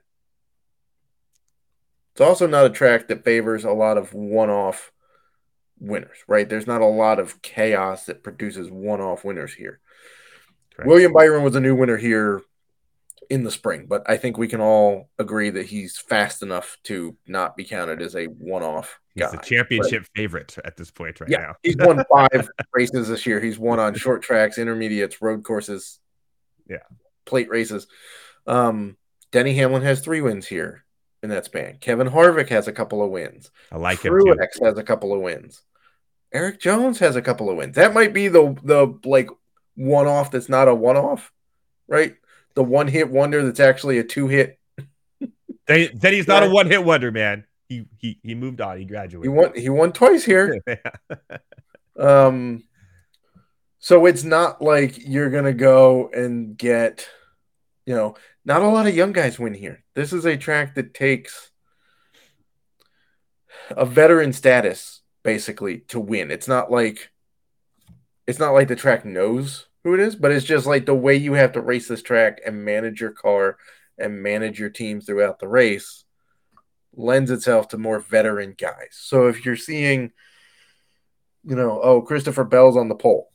It's 2.13 2.21
also 2.21 2.47
not 2.47 2.67
a 2.67 2.71
track 2.71 3.09
that 3.09 3.25
favors 3.25 3.65
a 3.65 3.73
lot 3.73 3.97
of 3.97 4.15
one 4.15 4.51
off 4.51 4.93
winners, 5.81 6.19
right? 6.29 6.49
There's 6.49 6.67
not 6.67 6.81
a 6.81 6.87
lot 6.87 7.19
of 7.19 7.43
chaos 7.43 8.07
that 8.07 8.23
produces 8.23 8.71
one 8.71 9.01
off 9.01 9.25
winners 9.25 9.55
here. 9.55 9.81
Correct. 10.75 10.89
William 10.89 11.13
Byron 11.13 11.43
was 11.43 11.55
a 11.57 11.61
new 11.61 11.75
winner 11.75 11.97
here 11.97 12.43
in 13.31 13.45
the 13.45 13.51
spring, 13.51 13.87
but 13.89 14.03
I 14.09 14.17
think 14.17 14.37
we 14.37 14.49
can 14.49 14.61
all 14.61 15.09
agree 15.19 15.51
that 15.51 15.67
he's 15.67 15.97
fast 15.99 16.43
enough 16.43 16.77
to 16.85 17.17
not 17.27 17.57
be 17.57 17.65
counted 17.65 18.03
as 18.03 18.15
a 18.17 18.25
one-off 18.27 18.99
He's 19.15 19.25
guy. 19.25 19.31
the 19.31 19.39
championship 19.39 20.07
favorite 20.15 20.57
at 20.65 20.77
this 20.77 20.91
point 20.91 21.21
right 21.21 21.31
yeah, 21.31 21.39
now. 21.39 21.55
he's 21.63 21.77
won 21.79 22.03
five 22.13 22.49
races 22.75 23.09
this 23.09 23.25
year. 23.27 23.41
He's 23.41 23.59
won 23.59 23.79
on 23.79 23.95
short 23.95 24.23
tracks, 24.23 24.59
intermediates, 24.59 25.23
road 25.23 25.45
courses, 25.45 25.99
Yeah. 26.69 26.79
plate 27.25 27.49
races. 27.49 27.87
Um, 28.47 28.97
Denny 29.31 29.55
Hamlin 29.55 29.83
has 29.83 30.01
three 30.01 30.21
wins 30.21 30.47
here 30.47 30.85
in 31.23 31.31
that 31.31 31.45
span. 31.47 31.77
Kevin 31.81 32.09
Harvick 32.09 32.49
has 32.49 32.69
a 32.69 32.73
couple 32.73 33.03
of 33.03 33.11
wins. 33.11 33.51
I 33.71 33.77
like 33.77 34.03
him 34.03 34.13
too. 34.13 34.25
Truex 34.35 34.63
has 34.65 34.77
a 34.77 34.83
couple 34.83 35.15
of 35.15 35.21
wins. 35.21 35.63
Eric 36.35 36.61
Jones 36.61 36.99
has 36.99 37.15
a 37.17 37.23
couple 37.23 37.49
of 37.51 37.57
wins. 37.57 37.77
That 37.77 37.95
might 37.95 38.13
be 38.13 38.29
the 38.29 38.57
the 38.65 38.99
like 39.05 39.29
one 39.75 40.07
off 40.07 40.31
that's 40.31 40.49
not 40.49 40.69
a 40.69 40.75
one 40.75 40.97
off, 40.97 41.33
right? 41.87 42.17
The 42.55 42.65
one 42.65 42.89
hit 42.89 43.11
wonder 43.11 43.45
that's 43.45 43.61
actually 43.61 43.99
a 43.99 44.05
two 44.05 44.29
hit. 44.29 44.59
Then, 45.69 45.91
then 45.95 46.13
he's 46.13 46.27
not 46.27 46.43
a 46.43 46.51
one 46.51 46.67
hit 46.67 46.85
wonder, 46.85 47.13
man. 47.13 47.45
He 47.69 47.87
he 47.97 48.19
he 48.25 48.35
moved 48.35 48.61
on. 48.61 48.79
He 48.79 48.85
graduated. 48.85 49.23
He 49.23 49.29
won 49.29 49.53
he 49.55 49.69
won 49.69 49.93
twice 49.93 50.25
here. 50.25 50.61
Um 51.97 52.65
so 53.79 54.07
it's 54.07 54.25
not 54.25 54.63
like 54.63 55.07
you're 55.07 55.31
gonna 55.31 55.53
go 55.53 56.09
and 56.09 56.57
get 56.57 57.07
you 57.87 57.95
know, 57.95 58.17
not 58.45 58.63
a 58.63 58.69
lot 58.69 58.87
of 58.87 58.97
young 58.97 59.13
guys 59.13 59.39
win 59.39 59.55
here. 59.55 59.85
This 59.95 60.13
is 60.13 60.25
a 60.25 60.37
track 60.37 60.75
that 60.75 60.95
takes 60.95 61.51
a 63.71 63.85
veteran 63.85 64.33
status 64.33 65.03
basically 65.23 65.79
to 65.89 66.01
win. 66.01 66.31
It's 66.31 66.49
not 66.49 66.71
like 66.71 67.12
it's 68.33 68.41
not 68.41 68.55
like 68.55 68.69
the 68.69 68.77
track 68.77 69.05
knows 69.05 69.67
who 69.85 69.93
it 69.93 70.01
is, 70.01 70.17
but 70.17 70.33
it's 70.33 70.47
just 70.47 70.67
like 70.67 70.87
the 70.87 70.95
way 70.95 71.15
you 71.15 71.35
have 71.35 71.53
to 71.53 71.61
race 71.61 71.87
this 71.87 72.01
track 72.01 72.41
and 72.47 72.65
manage 72.65 72.99
your 72.99 73.11
car 73.11 73.59
and 73.99 74.23
manage 74.23 74.59
your 74.59 74.71
team 74.71 75.03
throughout 75.03 75.39
the 75.39 75.47
race 75.47 76.05
lends 76.97 77.31
itself 77.31 77.69
to 77.69 77.77
more 77.77 77.99
veteran 77.99 78.55
guys. 78.57 78.93
So 78.93 79.29
if 79.29 79.45
you're 79.45 79.55
seeing, 79.55 80.13
you 81.45 81.57
know, 81.57 81.79
oh, 81.83 82.01
Christopher 82.01 82.45
Bell's 82.45 82.79
on 82.79 82.89
the 82.89 82.95
pole, 82.95 83.31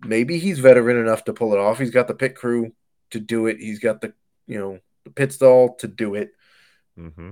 maybe 0.00 0.40
he's 0.40 0.58
veteran 0.58 0.96
enough 0.96 1.24
to 1.26 1.32
pull 1.32 1.52
it 1.52 1.60
off. 1.60 1.78
He's 1.78 1.92
got 1.92 2.08
the 2.08 2.14
pit 2.14 2.34
crew 2.34 2.72
to 3.10 3.20
do 3.20 3.46
it. 3.46 3.58
He's 3.60 3.78
got 3.78 4.00
the, 4.00 4.14
you 4.48 4.58
know, 4.58 4.80
the 5.04 5.10
pit 5.10 5.32
stall 5.32 5.76
to 5.76 5.86
do 5.86 6.16
it. 6.16 6.32
Mm-hmm. 6.98 7.30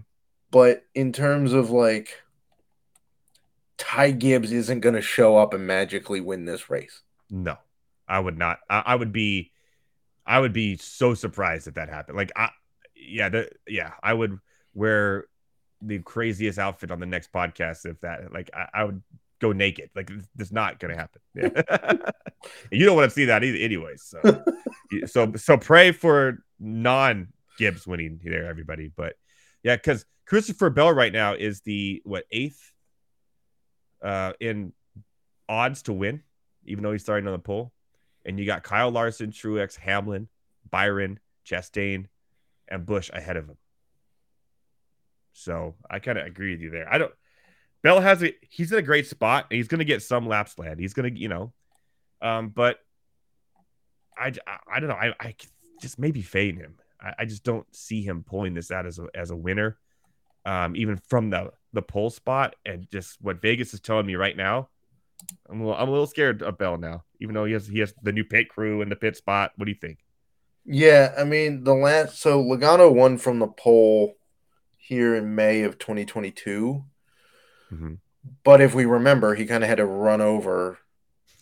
But 0.52 0.85
in 0.94 1.12
terms 1.12 1.52
of 1.52 1.70
like 1.70 2.14
Ty 3.76 4.12
Gibbs 4.12 4.52
isn't 4.52 4.81
going 4.81 4.94
to 4.94 5.02
show 5.02 5.37
up 5.37 5.52
and 5.52 5.66
magically 5.66 6.20
win 6.20 6.44
this 6.44 6.70
race. 6.70 7.02
No, 7.31 7.57
I 8.07 8.19
would 8.19 8.38
not. 8.38 8.59
I, 8.69 8.83
I, 8.87 8.95
would 8.95 9.12
be, 9.12 9.53
I 10.27 10.38
would 10.38 10.53
be 10.53 10.77
so 10.77 11.14
surprised 11.14 11.69
if 11.69 11.75
that 11.75 11.88
happened. 11.88 12.17
Like, 12.17 12.33
I, 12.37 12.51
yeah, 12.95 13.29
the, 13.29 13.51
yeah, 13.67 13.93
I 14.03 14.12
would 14.12 14.38
wear 14.75 15.27
the 15.81 15.99
craziest 16.01 16.59
outfit 16.59 16.91
on 16.91 17.01
the 17.01 17.07
next 17.07 17.33
podcast 17.33 17.87
if 17.87 18.01
that, 18.01 18.33
like, 18.33 18.51
I, 18.55 18.69
I 18.75 18.85
would 18.85 19.03
go 19.41 19.53
naked. 19.53 19.91
Like, 19.95 20.11
it's 20.38 20.53
not 20.53 20.79
going 20.79 20.95
to 20.95 20.99
happen. 20.99 21.21
Yeah. 21.35 22.11
you 22.73 22.85
don't 22.85 22.97
want 22.97 23.11
to 23.11 23.14
see 23.14 23.27
that 23.27 23.45
either, 23.45 23.59
anyways. 23.59 24.03
So, 24.03 24.45
so, 25.07 25.33
so 25.37 25.57
pray 25.57 25.93
for 25.93 26.38
non 26.59 27.29
Gibbs 27.59 27.87
winning 27.87 28.21
there, 28.23 28.47
everybody. 28.47 28.91
But 28.95 29.14
yeah, 29.62 29.77
because 29.77 30.05
Christopher 30.27 30.71
Bell 30.71 30.93
right 30.93 31.12
now 31.12 31.35
is 31.35 31.61
the 31.62 32.01
what 32.05 32.25
eighth 32.31 32.73
uh, 34.03 34.33
in 34.41 34.73
odds 35.49 35.83
to 35.83 35.93
win, 35.93 36.23
even 36.68 36.83
though 36.85 36.92
he's 36.92 37.02
starting 37.02 37.26
on 37.26 37.33
the 37.33 37.38
pole. 37.38 37.72
And 38.24 38.38
you 38.38 38.46
got 38.46 38.62
Kyle 38.62 38.90
Larson, 38.90 39.31
Truex, 39.31 39.76
Hamlin, 39.76 40.28
Byron, 40.70 41.18
Chastain, 41.46 42.07
and 42.68 42.85
Busch 42.85 43.11
ahead 43.12 43.37
of 43.37 43.46
him. 43.46 43.57
So 45.33 45.74
I 45.88 45.98
kind 45.98 46.18
of 46.18 46.26
agree 46.26 46.52
with 46.52 46.61
you 46.61 46.70
there. 46.70 46.92
I 46.92 46.98
don't. 46.98 47.12
Bell 47.83 48.00
has 48.00 48.22
a 48.24 48.35
he's 48.42 48.72
in 48.72 48.78
a 48.78 48.83
great 48.83 49.07
spot. 49.07 49.46
He's 49.50 49.68
going 49.68 49.78
to 49.78 49.85
get 49.85 50.02
some 50.02 50.26
laps 50.26 50.59
land. 50.59 50.81
He's 50.81 50.94
going 50.94 51.14
to 51.14 51.20
you 51.20 51.28
know, 51.28 51.52
um, 52.20 52.48
but 52.48 52.78
I, 54.16 54.33
I, 54.46 54.59
I 54.74 54.81
don't 54.81 54.88
know. 54.88 54.96
I, 54.96 55.14
I 55.20 55.35
just 55.81 55.98
maybe 55.98 56.22
fade 56.22 56.57
him. 56.57 56.74
I, 57.00 57.14
I 57.20 57.24
just 57.24 57.44
don't 57.44 57.66
see 57.74 58.02
him 58.02 58.24
pulling 58.24 58.54
this 58.54 58.72
out 58.72 58.85
as 58.85 58.98
a 58.98 59.07
as 59.14 59.31
a 59.31 59.37
winner 59.37 59.78
um, 60.48 60.74
even 60.76 60.96
from 61.09 61.31
the 61.31 61.52
the 61.74 61.83
pole 61.83 62.09
spot, 62.09 62.57
and 62.64 62.90
just 62.90 63.20
what 63.20 63.42
Vegas 63.42 63.74
is 63.74 63.81
telling 63.81 64.07
me 64.07 64.14
right 64.14 64.37
now. 64.37 64.70
I'm 65.50 65.61
a 65.61 65.66
little, 65.66 65.81
I'm 65.81 65.88
a 65.88 65.90
little 65.90 66.07
scared 66.07 66.42
of 66.42 66.59
Bell 66.59 66.78
now, 66.78 67.04
even 67.20 67.35
though 67.35 67.44
he 67.44 67.52
has 67.52 67.66
he 67.66 67.81
has 67.81 67.94
the 68.02 68.12
new 68.12 68.24
pit 68.24 68.48
crew 68.48 68.83
and 68.83 68.90
the 68.90 68.96
pit 68.96 69.16
spot. 69.16 69.52
What 69.57 69.66
do 69.66 69.70
you 69.70 69.78
think? 69.78 69.98
Yeah, 70.64 71.14
I 71.18 71.24
mean 71.24 71.64
the 71.64 71.74
last 71.74 72.20
so 72.20 72.42
Logano 72.42 72.94
won 72.94 73.18
from 73.18 73.38
the 73.38 73.48
pole 73.48 74.14
here 74.76 75.14
in 75.16 75.35
May 75.35 75.62
of 75.62 75.78
2022. 75.78 76.85
Mm-hmm. 77.72 77.94
But 78.44 78.61
if 78.61 78.74
we 78.74 78.85
remember, 78.85 79.35
he 79.35 79.46
kind 79.46 79.64
of 79.64 79.68
had 79.68 79.78
to 79.78 79.87
run 79.87 80.20
over. 80.20 80.78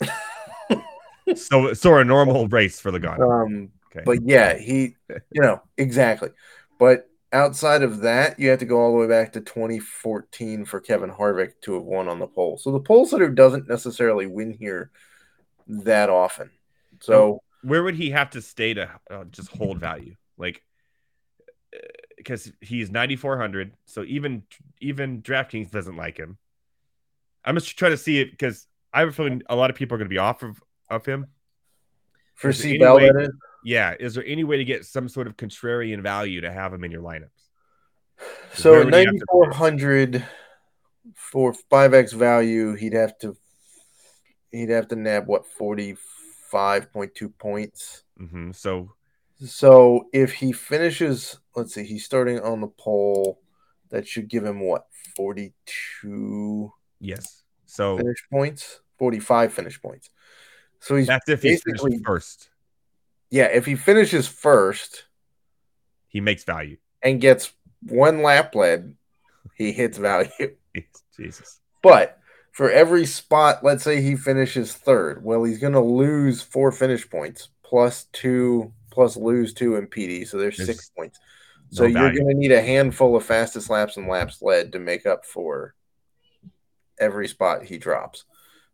so 1.35 1.73
so 1.73 1.97
a 1.97 2.03
normal 2.03 2.47
race 2.47 2.79
for 2.79 2.91
Logano. 2.91 3.45
Um, 3.45 3.69
okay. 3.91 4.03
But 4.05 4.19
yeah, 4.23 4.57
he 4.57 4.95
you 5.31 5.41
know 5.41 5.61
exactly. 5.77 6.29
But 6.79 7.06
outside 7.31 7.83
of 7.83 7.99
that, 8.01 8.39
you 8.39 8.49
have 8.49 8.59
to 8.59 8.65
go 8.65 8.79
all 8.79 8.91
the 8.91 8.97
way 8.99 9.07
back 9.07 9.33
to 9.33 9.41
2014 9.41 10.65
for 10.65 10.79
Kevin 10.79 11.11
Harvick 11.11 11.53
to 11.61 11.73
have 11.73 11.83
won 11.83 12.07
on 12.07 12.19
the 12.19 12.27
pole. 12.27 12.57
So 12.57 12.71
the 12.71 12.79
pole 12.79 13.05
sitter 13.05 13.29
doesn't 13.29 13.67
necessarily 13.67 14.25
win 14.27 14.51
here 14.51 14.91
that 15.67 16.09
often. 16.09 16.51
So 17.01 17.41
where 17.63 17.83
would 17.83 17.95
he 17.95 18.11
have 18.11 18.31
to 18.31 18.41
stay 18.41 18.73
to 18.73 18.89
uh, 19.09 19.25
just 19.25 19.49
hold 19.49 19.79
value? 19.79 20.15
Like 20.37 20.63
because 22.17 22.47
uh, 22.47 22.51
he's 22.61 22.89
9400 22.89 23.73
so 23.85 24.03
even 24.03 24.43
even 24.79 25.21
DraftKings 25.21 25.69
doesn't 25.69 25.95
like 25.95 26.17
him. 26.17 26.37
I'm 27.43 27.55
just 27.55 27.77
trying 27.77 27.91
to 27.91 27.97
see 27.97 28.19
it 28.19 28.31
because 28.31 28.67
I 28.93 29.01
have 29.01 29.09
a 29.09 29.11
feeling 29.11 29.41
a 29.47 29.55
lot 29.55 29.69
of 29.69 29.75
people 29.75 29.95
are 29.95 29.97
going 29.99 30.09
to 30.09 30.13
be 30.13 30.17
off 30.17 30.43
of, 30.43 30.61
of 30.89 31.05
him. 31.05 31.27
For 32.35 32.51
C 32.53 32.77
Bell, 32.77 32.99
yeah, 33.63 33.95
is 33.99 34.13
there 34.13 34.25
any 34.25 34.43
way 34.43 34.57
to 34.57 34.65
get 34.65 34.85
some 34.85 35.09
sort 35.09 35.27
of 35.27 35.37
contrarian 35.37 36.01
value 36.01 36.41
to 36.41 36.51
have 36.51 36.73
him 36.73 36.83
in 36.83 36.91
your 36.91 37.01
lineups? 37.01 37.29
So 38.53 38.83
9400 38.83 40.25
for 41.13 41.53
5x 41.71 42.13
value, 42.13 42.73
he'd 42.75 42.93
have 42.93 43.17
to 43.19 43.37
he'd 44.51 44.69
have 44.69 44.87
to 44.89 44.95
nab 44.95 45.27
what 45.27 45.43
45.2 45.59 47.37
points. 47.37 48.03
Mm-hmm. 48.19 48.51
So 48.51 48.93
so 49.45 50.07
if 50.13 50.33
he 50.33 50.51
finishes, 50.51 51.37
let's 51.55 51.73
see, 51.73 51.83
he's 51.83 52.05
starting 52.05 52.39
on 52.39 52.61
the 52.61 52.67
pole. 52.67 53.39
That 53.89 54.07
should 54.07 54.27
give 54.27 54.43
him 54.43 54.59
what 54.59 54.87
42 55.15 56.73
Yes. 56.99 57.43
So 57.65 57.97
finish 57.97 58.23
points, 58.31 58.81
45 58.97 59.53
finish 59.53 59.81
points. 59.81 60.09
So 60.79 60.95
he's 60.95 61.07
that's 61.07 61.27
if 61.29 61.41
he's 61.41 61.61
first 62.03 62.49
yeah, 63.29 63.45
if 63.45 63.65
he 63.65 63.75
finishes 63.75 64.27
first, 64.27 65.05
he 66.07 66.21
makes 66.21 66.43
value 66.43 66.77
and 67.01 67.21
gets 67.21 67.51
one 67.81 68.23
lap 68.23 68.55
led, 68.55 68.95
he 69.55 69.71
hits 69.71 69.97
value. 69.97 70.29
Jesus. 71.15 71.59
But 71.83 72.19
for 72.51 72.69
every 72.71 73.05
spot, 73.05 73.63
let's 73.63 73.83
say 73.83 74.01
he 74.01 74.15
finishes 74.15 74.73
third, 74.73 75.23
well, 75.23 75.43
he's 75.43 75.59
going 75.59 75.73
to 75.73 75.79
lose 75.79 76.41
four 76.41 76.71
finish 76.71 77.09
points 77.09 77.49
plus 77.63 78.05
two, 78.13 78.71
plus 78.89 79.17
lose 79.17 79.53
two 79.53 79.75
in 79.75 79.87
PD. 79.87 80.27
So 80.27 80.37
there's, 80.37 80.57
there's 80.57 80.67
six 80.67 80.89
points. 80.89 81.19
So 81.69 81.87
no 81.87 82.01
you're 82.01 82.13
going 82.13 82.29
to 82.29 82.33
need 82.33 82.51
a 82.51 82.61
handful 82.61 83.15
of 83.15 83.25
fastest 83.25 83.69
laps 83.69 83.97
and 83.97 84.07
laps 84.07 84.41
led 84.41 84.71
to 84.71 84.79
make 84.79 85.05
up 85.05 85.25
for 85.25 85.75
every 86.97 87.27
spot 87.27 87.63
he 87.63 87.77
drops. 87.77 88.23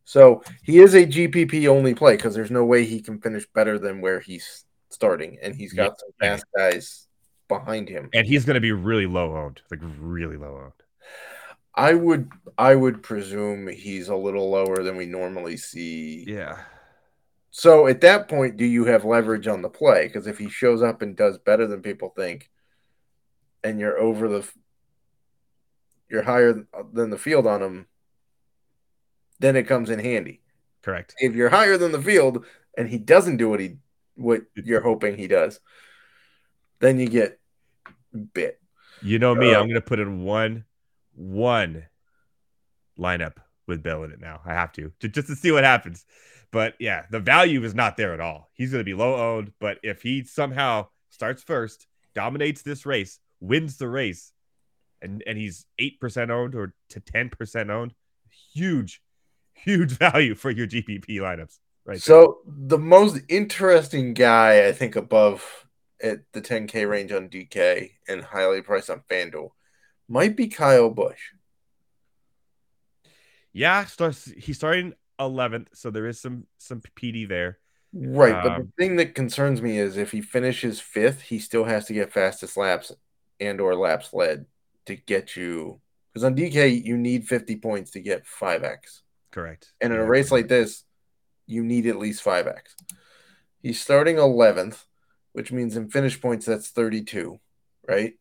So 0.06 0.44
he 0.64 0.80
is 0.80 0.94
a 0.94 1.06
GPP 1.06 1.68
only 1.68 1.96
play 1.96 2.16
because 2.16 2.36
there's 2.36 2.52
no 2.52 2.66
way 2.66 2.86
he 2.86 3.02
can 3.02 3.20
finish 3.22 3.46
better 3.54 3.80
than 3.80 4.02
where 4.02 4.20
he's 4.20 4.66
starting, 4.90 5.38
and 5.42 5.56
he's 5.56 5.74
got 5.74 5.84
yeah. 5.84 5.94
some 5.98 6.10
fast 6.20 6.46
guys 6.56 7.08
behind 7.48 7.90
him. 7.90 8.10
And 8.14 8.28
he's 8.28 8.46
going 8.46 8.56
to 8.56 8.62
be 8.62 8.72
really 8.72 9.08
low 9.08 9.36
owned, 9.36 9.62
like 9.72 9.80
really 10.00 10.38
low 10.38 10.60
owned. 10.64 10.74
I 11.76 11.94
would, 11.94 12.32
I 12.58 12.76
would 12.76 13.02
presume 13.02 13.68
he's 13.68 14.10
a 14.10 14.16
little 14.16 14.50
lower 14.50 14.84
than 14.84 14.96
we 14.96 15.06
normally 15.06 15.58
see. 15.58 16.24
Yeah. 16.28 16.60
So 17.50 17.88
at 17.88 18.02
that 18.02 18.28
point, 18.28 18.58
do 18.58 18.66
you 18.66 18.86
have 18.86 19.06
leverage 19.06 19.48
on 19.48 19.62
the 19.62 19.70
play? 19.70 20.08
Because 20.08 20.28
if 20.28 20.38
he 20.38 20.50
shows 20.50 20.82
up 20.82 21.02
and 21.02 21.16
does 21.16 21.38
better 21.38 21.68
than 21.68 21.82
people 21.82 22.10
think, 22.16 22.50
and 23.64 23.80
you're 23.80 23.98
over 23.98 24.28
the, 24.28 24.48
you're 26.10 26.24
higher 26.24 26.68
uh, 26.74 26.84
than 26.92 27.10
the 27.10 27.18
field 27.18 27.48
on 27.48 27.62
him, 27.62 27.88
then 29.44 29.58
it 29.58 29.68
comes 29.68 29.90
in 29.90 30.00
handy. 30.00 30.40
Correct. 30.84 31.16
If 31.18 31.36
you're 31.36 31.50
higher 31.50 31.78
than 31.78 31.92
the 31.92 32.02
field 32.02 32.46
and 32.78 32.88
he 32.88 32.98
doesn't 32.98 33.38
do 33.38 33.50
what 33.50 33.60
he 33.60 33.76
what 34.16 34.44
you're 34.56 34.82
hoping 34.82 35.18
he 35.18 35.28
does, 35.28 35.60
then 36.80 36.98
you 36.98 37.10
get 37.10 37.40
bit. 38.34 38.62
You 39.02 39.20
know 39.20 39.36
me, 39.36 39.54
uh, 39.54 39.60
I'm 39.60 39.68
gonna 39.68 39.82
put 39.82 40.00
in 40.00 40.24
one 40.24 40.64
one 41.14 41.84
lineup 42.98 43.36
with 43.68 43.84
Bell 43.84 44.04
in 44.04 44.12
it 44.12 44.22
now. 44.22 44.40
I 44.46 44.54
have 44.54 44.72
to, 44.74 44.94
to 45.02 45.10
just 45.10 45.28
to 45.28 45.36
see 45.36 45.52
what 45.52 45.66
happens. 45.66 46.06
But 46.52 46.76
yeah, 46.80 47.04
the 47.12 47.20
value 47.20 47.64
is 47.66 47.76
not 47.76 47.98
there 47.98 48.14
at 48.14 48.22
all. 48.22 48.50
He's 48.54 48.72
gonna 48.72 48.86
be 48.86 48.94
low 48.94 49.16
owned, 49.16 49.52
but 49.60 49.78
if 49.84 50.02
he 50.02 50.24
somehow 50.24 50.88
starts 51.10 51.44
first, 51.44 51.86
dominates 52.16 52.62
this 52.62 52.86
race, 52.86 53.20
wins 53.42 53.76
the 53.76 53.90
race, 53.90 54.32
and 55.02 55.22
and 55.28 55.38
he's 55.38 55.66
eight 55.80 56.00
percent 56.00 56.32
owned 56.32 56.56
or 56.56 56.74
to 56.92 57.02
ten 57.02 57.28
percent 57.28 57.70
owned, 57.70 57.94
huge 58.54 59.02
huge 59.54 59.92
value 59.98 60.36
for 60.36 60.52
your 60.52 60.68
GPP 60.68 61.20
lineups. 61.20 61.60
Right. 61.86 62.02
So 62.02 62.40
there. 62.46 62.68
the 62.68 62.78
most 62.78 63.22
interesting 63.28 64.14
guy 64.14 64.68
I 64.68 64.72
think 64.72 64.96
above 64.96 65.68
at 66.02 66.20
the 66.34 66.42
10K 66.42 66.88
range 66.90 67.12
on 67.12 67.30
DK 67.30 67.92
and 68.08 68.24
highly 68.24 68.62
priced 68.62 68.90
on 68.90 69.02
FanDuel 69.10 69.50
might 70.08 70.36
be 70.36 70.48
Kyle 70.48 70.90
Busch. 70.90 71.32
Yeah, 73.54 73.86
starts 73.86 74.32
he's 74.36 74.58
starting 74.58 74.94
11th, 75.20 75.68
so 75.74 75.92
there 75.92 76.08
is 76.08 76.20
some 76.20 76.46
some 76.58 76.82
PD 76.82 77.28
there. 77.28 77.60
Right, 77.94 78.34
um, 78.34 78.44
but 78.44 78.58
the 78.58 78.72
thing 78.78 78.96
that 78.96 79.14
concerns 79.14 79.62
me 79.62 79.78
is 79.78 79.98
if 79.98 80.12
he 80.12 80.22
finishes 80.22 80.80
fifth, 80.80 81.22
he 81.22 81.38
still 81.38 81.64
has 81.64 81.86
to 81.86 81.94
get 81.94 82.12
fastest 82.12 82.58
laps 82.58 82.92
and 83.40 83.62
or 83.62 83.76
laps 83.76 84.14
led 84.14 84.48
to 84.88 84.96
get 84.96 85.36
you 85.36 85.80
because 86.12 86.24
on 86.24 86.36
DK 86.36 86.84
you 86.84 86.98
need 86.98 87.28
50 87.28 87.58
points 87.58 87.92
to 87.92 88.00
get 88.00 88.26
5x. 88.26 89.03
Correct. 89.34 89.74
And 89.82 89.92
in 89.92 90.00
a 90.00 90.06
race 90.06 90.32
like 90.32 90.48
this, 90.48 90.84
you 91.48 91.64
need 91.64 91.88
at 91.88 91.98
least 91.98 92.24
5x. 92.24 92.62
He's 93.62 93.82
starting 93.82 94.18
11th. 94.18 94.84
which 95.34 95.52
means 95.52 95.76
in 95.76 95.90
finish 95.90 96.22
points, 96.22 96.46
that's 96.46 96.70
32, 96.70 97.40
right? 97.88 98.14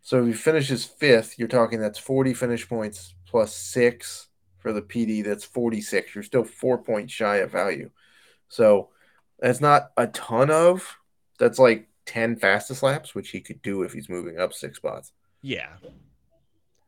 So 0.00 0.22
if 0.22 0.26
he 0.28 0.32
finishes 0.32 0.86
fifth, 0.86 1.38
you're 1.38 1.46
talking 1.46 1.78
that's 1.78 1.98
40 1.98 2.32
finish 2.32 2.66
points 2.66 3.14
plus 3.26 3.54
six 3.54 4.28
for 4.58 4.72
the 4.72 4.80
PD. 4.80 5.22
That's 5.22 5.44
46. 5.44 6.14
You're 6.14 6.24
still 6.24 6.44
four 6.44 6.78
points 6.78 7.12
shy 7.12 7.36
of 7.36 7.52
value. 7.52 7.90
So 8.48 8.88
that's 9.38 9.60
not 9.60 9.90
a 9.98 10.06
ton 10.06 10.50
of. 10.50 10.96
That's 11.38 11.58
like 11.58 11.90
10 12.06 12.36
fastest 12.36 12.82
laps, 12.82 13.14
which 13.14 13.28
he 13.28 13.42
could 13.42 13.60
do 13.60 13.82
if 13.82 13.92
he's 13.92 14.08
moving 14.08 14.38
up 14.38 14.54
six 14.54 14.78
spots. 14.78 15.12
Yeah. 15.42 15.74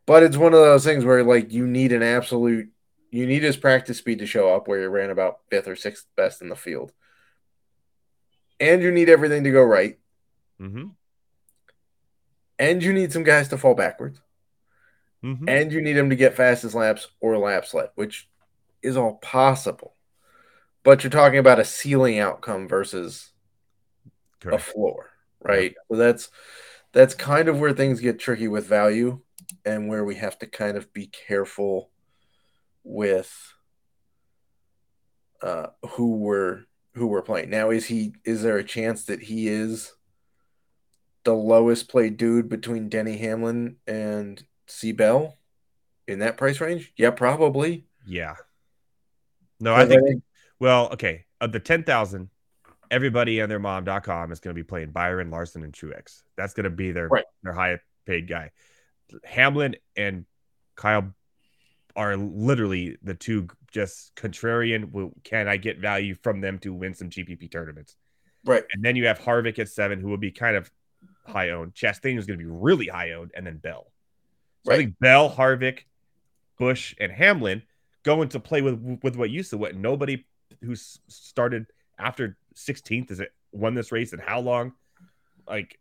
But 0.07 0.23
it's 0.23 0.39
one 0.39 0.55
of 0.55 0.61
those 0.61 0.85
things 0.85 1.05
where 1.05 1.23
like 1.23 1.53
you 1.53 1.67
need 1.67 1.93
an 1.93 2.03
absolute 2.03 2.71
you 3.11 3.27
need 3.27 3.43
his 3.43 3.57
practice 3.57 3.99
speed 3.99 4.21
to 4.21 4.27
show 4.27 4.55
up 4.55 4.69
where 4.69 4.81
he 4.81 4.87
ran 4.87 5.11
about 5.11 5.41
fifth 5.51 5.69
or 5.69 5.77
sixth 5.77 6.07
best 6.17 6.43
in 6.43 6.49
the 6.49 6.57
field. 6.57 6.93
And 8.59 8.83
you 8.83 8.93
need 8.93 9.09
everything 9.09 9.45
to 9.45 9.51
go 9.51 9.63
right. 9.63 9.99
Mm-hmm. 10.61 10.89
And 12.59 12.83
you 12.83 12.93
need 12.93 13.13
some 13.13 13.25
guys 13.25 13.49
to 13.49 13.59
fall 13.59 13.75
backwards. 13.75 14.21
Mm-hmm. 15.25 15.49
And 15.49 15.73
you 15.73 15.83
need 15.83 15.97
him 15.97 16.11
to 16.11 16.17
get 16.17 16.37
fastest 16.37 16.75
laps 16.75 17.09
or 17.21 17.39
laps 17.39 17.75
led, 17.75 17.89
which 17.95 18.29
is 18.83 18.97
all 18.97 19.17
possible. 19.17 19.95
But 20.83 21.03
you're 21.03 21.11
talking 21.11 21.39
about 21.39 21.59
a 21.59 21.65
ceiling 21.65 22.19
outcome 22.19 22.69
versus 22.69 23.31
a 24.47 24.59
floor, 24.59 25.11
right? 25.43 25.75
So 25.91 25.97
that's 25.97 26.31
that's 26.93 27.15
kind 27.15 27.49
of 27.49 27.61
where 27.61 27.73
things 27.73 28.01
get 28.01 28.19
tricky 28.19 28.49
with 28.49 28.67
value 28.67 29.21
and 29.65 29.89
where 29.89 30.05
we 30.05 30.15
have 30.17 30.39
to 30.39 30.47
kind 30.47 30.77
of 30.77 30.93
be 30.93 31.07
careful 31.07 31.91
with 32.91 33.33
uh 35.43 35.69
who 35.91 36.17
we're 36.17 36.65
who 36.95 37.07
we're 37.07 37.23
playing. 37.23 37.51
Now 37.51 37.71
is 37.71 37.87
he 37.87 38.15
is 38.25 38.43
there 38.43 38.59
a 38.59 38.65
chance 38.65 39.05
that 39.05 39.23
he 39.23 39.49
is 39.49 39.93
the 41.25 41.33
lowest 41.35 41.89
played 41.89 42.17
dude 42.17 42.49
between 42.49 42.89
Denny 42.89 43.17
Hamlin 43.19 43.77
and 43.87 44.43
C 44.67 44.93
Bell 44.93 45.39
in 46.07 46.19
that 46.21 46.37
price 46.37 46.61
range? 46.61 46.93
Yeah, 46.97 47.11
probably. 47.11 47.87
Yeah. 48.07 48.35
No, 49.61 49.75
I 49.75 49.87
think 49.87 50.23
well, 50.59 50.91
okay. 50.93 51.25
Of 51.41 51.53
the 51.53 51.61
ten 51.61 51.85
thousand, 51.85 52.29
everybody 52.91 53.41
and 53.41 53.51
their 53.51 53.59
mom.com 53.59 54.33
is 54.33 54.41
going 54.41 54.55
to 54.55 54.59
be 54.59 54.67
playing 54.67 54.91
Byron 54.91 55.31
Larson 55.31 55.63
and 55.63 55.73
Truex. 55.73 56.23
That's 56.37 56.55
going 56.55 56.65
to 56.65 56.71
be 56.71 56.93
their 56.93 57.09
Right. 57.09 57.25
their 57.43 57.53
highest 57.53 57.83
paid 58.07 58.29
guy. 58.29 58.51
Hamlin 59.25 59.77
and 59.97 60.25
Kyle 60.77 61.15
are 61.97 62.17
literally 62.17 62.97
the 63.03 63.15
two 63.15 63.49
just 63.71 64.15
contrarian. 64.15 65.13
Can 65.25 65.49
I 65.49 65.57
get 65.57 65.79
value 65.79 66.15
from 66.15 66.41
them 66.41 66.59
to 66.61 66.73
win 66.73 66.95
some 66.95 67.11
GPP 67.11 67.51
tournaments? 67.51 67.97
right. 68.45 68.65
And 68.73 68.85
then 68.85 68.97
you 68.97 69.07
have 69.07 69.19
Harvick 69.19 69.59
at 69.59 69.69
seven, 69.69 70.01
who 70.01 70.09
will 70.09 70.17
be 70.17 70.31
kind 70.31 70.57
of 70.57 70.71
high 71.27 71.51
owned. 71.51 71.75
Chastain 71.75 72.19
is 72.19 72.27
going 72.27 72.39
to 72.39 72.45
be 72.45 72.51
really 72.51 72.87
high 72.87 73.13
owned, 73.13 73.33
and 73.35 73.47
then 73.47 73.59
Bell. 73.59 73.93
So 74.65 74.73
I 74.73 74.77
think 74.77 74.99
Bell, 74.99 75.31
Harvick, 75.31 75.81
Busch, 76.59 76.95
and 77.01 77.11
Hamlin 77.11 77.63
go 78.03 78.23
into 78.23 78.41
play 78.41 78.63
with 78.63 79.01
with 79.03 79.17
what 79.17 79.31
you 79.31 79.43
said. 79.43 79.59
what 79.59 79.75
nobody 79.75 80.25
who 80.63 80.75
started 80.75 81.67
after 81.99 82.37
16th 82.55 83.11
is 83.11 83.21
it 83.21 83.33
won 83.53 83.75
this 83.75 83.93
race 83.93 84.13
and 84.13 84.21
how 84.21 84.41
long? 84.41 84.73
Like 85.49 85.79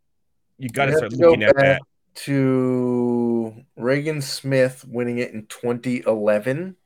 you 0.58 0.68
got 0.68 0.86
to 0.86 0.96
start 0.96 1.12
looking 1.12 1.42
at 1.42 1.56
that. 1.56 1.82
To 2.14 3.64
Regan 3.76 4.20
Smith 4.20 4.84
winning 4.86 5.18
it 5.18 5.32
in 5.32 5.46
2011 5.46 6.76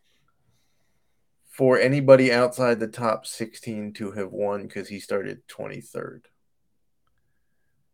for 1.55 1.79
anybody 1.79 2.33
outside 2.33 2.81
the 2.81 2.89
top 2.89 3.27
16 3.27 3.93
to 3.95 4.11
have 4.13 4.33
won 4.33 4.63
because 4.65 4.89
he 4.89 4.99
started 4.99 5.47
23rd. 5.49 6.23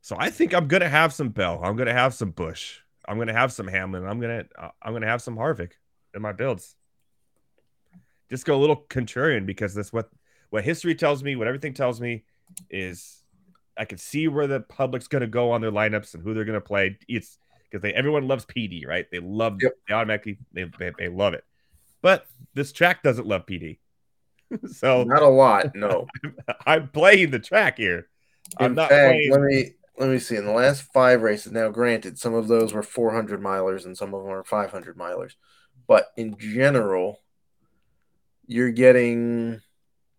So 0.01 0.17
I 0.19 0.31
think 0.31 0.55
I'm 0.55 0.67
gonna 0.67 0.89
have 0.89 1.13
some 1.13 1.29
Bell. 1.29 1.61
I'm 1.63 1.77
gonna 1.77 1.93
have 1.93 2.15
some 2.15 2.31
Busch. 2.31 2.79
I'm 3.07 3.19
gonna 3.19 3.35
have 3.35 3.53
some 3.53 3.69
Hamlin. 3.69 4.07
I'm 4.07 4.19
gonna 4.19 4.45
uh, 4.59 4.71
I'm 4.83 4.93
gonna 4.93 5.07
have 5.07 5.21
some 5.21 5.37
Harvick 5.37 5.73
in 6.15 6.23
my 6.23 6.33
builds. 6.33 6.75
Just 8.31 8.47
go 8.47 8.57
a 8.57 8.61
little 8.61 8.87
contrarian 8.89 9.45
because 9.45 9.75
that's 9.75 9.93
what 9.93 10.09
what 10.49 10.65
history 10.65 10.95
tells 10.95 11.23
me. 11.23 11.37
What 11.37 11.47
everything 11.47 11.75
tells 11.75 12.01
me 12.01 12.25
is 12.71 13.20
I 13.81 13.87
can 13.87 13.97
see 13.97 14.29
where 14.29 14.47
the 14.47 14.61
public's 14.61 15.09
gonna 15.09 15.27
go 15.27 15.53
on 15.53 15.63
their 15.63 15.73
lineups 15.73 16.13
and 16.13 16.23
who 16.23 16.35
they're 16.35 16.45
gonna 16.45 16.61
play. 16.61 16.99
It's 17.09 17.39
because 17.65 17.81
they 17.83 17.95
everyone 17.95 18.29
loves 18.29 18.45
PD, 18.45 18.87
right? 18.87 19.07
They 19.11 19.21
love 19.21 19.57
Yep. 19.63 19.73
they 19.89 19.95
automatically 19.95 20.39
they, 20.53 20.65
they 20.79 20.93
they 20.99 21.09
love 21.09 21.33
it. 21.33 21.45
But 22.03 22.27
this 22.53 22.73
track 22.73 23.03
doesn't 23.03 23.27
love 23.27 23.47
PD. 23.47 23.79
so 24.71 25.05
Not 25.05 25.23
a 25.23 25.29
lot, 25.29 25.75
no. 25.75 26.07
I'm 26.67 26.89
playing 26.89 27.31
the 27.31 27.39
track 27.39 27.79
here. 27.79 28.09
I'm 28.59 28.75
not 28.75 28.91
fact, 28.91 29.03
playing. 29.03 29.31
let 29.31 29.41
me 29.41 29.71
let 29.99 30.11
me 30.11 30.19
see. 30.19 30.37
In 30.37 30.45
the 30.45 30.53
last 30.53 30.83
five 30.93 31.23
races, 31.23 31.53
now 31.53 31.71
granted, 31.71 32.19
some 32.19 32.35
of 32.35 32.49
those 32.49 32.75
were 32.75 32.83
400 32.83 33.41
milers 33.41 33.87
and 33.87 33.97
some 33.97 34.13
of 34.13 34.23
them 34.23 34.31
are 34.33 34.45
500 34.45 34.99
milers, 34.99 35.37
but 35.87 36.09
in 36.19 36.37
general, 36.39 37.19
you're 38.47 38.73
getting 38.73 39.63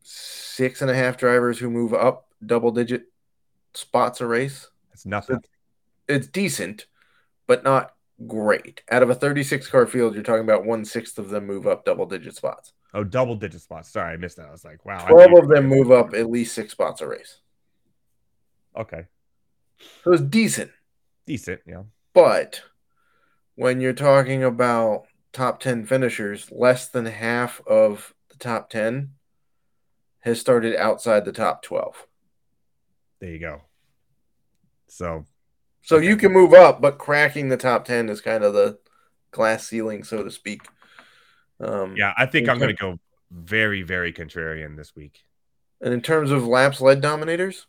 six 0.02 0.82
and 0.82 0.90
a 0.90 0.96
half 0.96 1.18
drivers 1.18 1.60
who 1.60 1.70
move 1.70 1.94
up 1.94 2.26
double 2.44 2.72
digit 2.72 3.04
spots 3.74 4.22
a 4.22 4.28
race. 4.28 4.68
It's 4.94 5.06
nothing. 5.06 5.40
It's 6.08 6.28
decent, 6.28 6.88
but 7.48 7.64
not 7.64 7.94
great. 8.28 8.82
Out 8.92 9.04
of 9.04 9.10
a 9.10 9.16
36 9.16 9.68
car 9.68 9.86
field, 9.88 10.14
you're 10.14 10.24
talking 10.24 10.44
about 10.44 10.66
one 10.66 10.86
sixth 10.86 11.18
of 11.18 11.30
them 11.30 11.46
move 11.48 11.66
up 11.68 11.86
double 11.86 12.06
digit 12.06 12.36
spots. 12.36 12.74
Oh, 12.94 13.04
double 13.04 13.36
digit 13.36 13.62
spots. 13.62 13.90
Sorry, 13.90 14.14
I 14.14 14.18
missed 14.18 14.38
that. 14.38 14.48
I 14.50 14.52
was 14.52 14.66
like, 14.66 14.86
wow. 14.86 15.06
12 15.08 15.44
of 15.44 15.48
them 15.50 15.68
move 15.68 15.92
up 15.92 16.14
at 16.14 16.30
least 16.30 16.54
six 16.54 16.74
spots 16.74 17.02
a 17.02 17.08
race. 17.08 17.40
Okay, 18.78 19.06
So 20.04 20.14
it's 20.14 20.22
decent. 20.22 20.72
decent. 21.26 21.62
Yeah. 21.66 21.84
But 22.14 22.62
when 23.56 23.82
you're 23.82 23.94
talking 23.94 24.44
about 24.44 25.04
top 25.34 25.60
10 25.62 25.86
finishers, 25.86 26.50
less 26.52 26.88
than 26.88 27.06
half 27.06 27.62
of 27.68 28.14
the 28.30 28.38
top 28.38 28.70
10 28.70 29.12
has 30.20 30.40
started 30.40 30.76
outside 30.76 31.26
the 31.26 31.32
top 31.32 31.64
12. 31.64 32.06
There 33.22 33.30
you 33.30 33.40
go. 33.40 33.62
So 34.88 35.26
So 35.84 35.98
you 35.98 36.18
can 36.18 36.34
move 36.34 36.54
up, 36.54 36.82
but 36.82 36.98
cracking 36.98 37.48
the 37.48 37.58
top 37.58 37.86
10 37.86 38.10
is 38.10 38.20
kind 38.20 38.44
of 38.44 38.54
the 38.54 38.80
glass 39.32 39.68
ceiling, 39.68 40.04
so 40.04 40.24
to 40.24 40.32
speak. 40.32 40.64
Um, 41.60 41.96
yeah, 41.96 42.14
I 42.18 42.26
think 42.26 42.50
I'm 42.50 42.58
going 42.58 42.76
to 42.76 42.82
go 42.82 43.00
very, 43.32 43.84
very 43.84 44.12
contrarian 44.12 44.76
this 44.76 44.96
week. 44.96 45.24
And 45.80 45.94
in 45.94 46.02
terms 46.02 46.32
of 46.32 46.46
laps 46.46 46.82
led 46.82 47.02
dominators, 47.02 47.68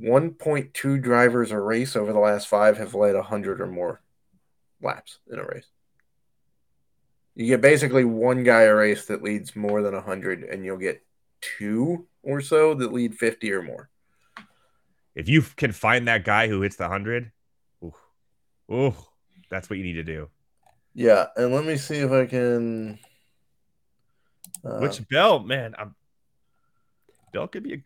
1.2 0.00 1.02
drivers 1.02 1.50
a 1.50 1.58
race 1.58 1.96
over 1.96 2.12
the 2.12 2.18
last 2.18 2.46
five 2.48 2.78
have 2.78 2.94
led 2.94 3.14
100 3.14 3.60
or 3.60 3.66
more 3.66 4.02
laps 4.82 5.18
in 5.30 5.38
a 5.38 5.44
race. 5.44 5.66
You 7.34 7.46
get 7.46 7.60
basically 7.60 8.04
one 8.04 8.44
guy 8.44 8.62
a 8.62 8.74
race 8.74 9.06
that 9.06 9.22
leads 9.22 9.56
more 9.56 9.82
than 9.82 9.94
100, 9.94 10.44
and 10.44 10.64
you'll 10.64 10.76
get 10.76 11.04
two 11.40 12.06
or 12.22 12.40
so 12.40 12.74
that 12.74 12.92
lead 12.92 13.14
50 13.16 13.52
or 13.52 13.62
more. 13.62 13.90
If 15.14 15.28
you 15.28 15.42
can 15.42 15.72
find 15.72 16.08
that 16.08 16.24
guy 16.24 16.48
who 16.48 16.60
hits 16.62 16.76
the 16.76 16.88
hundred, 16.88 17.30
ooh, 17.82 17.94
ooh, 18.72 18.94
that's 19.50 19.70
what 19.70 19.78
you 19.78 19.84
need 19.84 19.94
to 19.94 20.02
do. 20.02 20.28
Yeah, 20.94 21.26
and 21.36 21.52
let 21.52 21.64
me 21.64 21.76
see 21.76 21.96
if 21.96 22.10
I 22.10 22.26
can. 22.26 22.98
Uh, 24.64 24.78
Which 24.78 25.06
Bell, 25.08 25.40
man, 25.40 25.74
I'm 25.78 25.94
Bell 27.32 27.48
could 27.48 27.62
be. 27.62 27.74
A, 27.74 27.82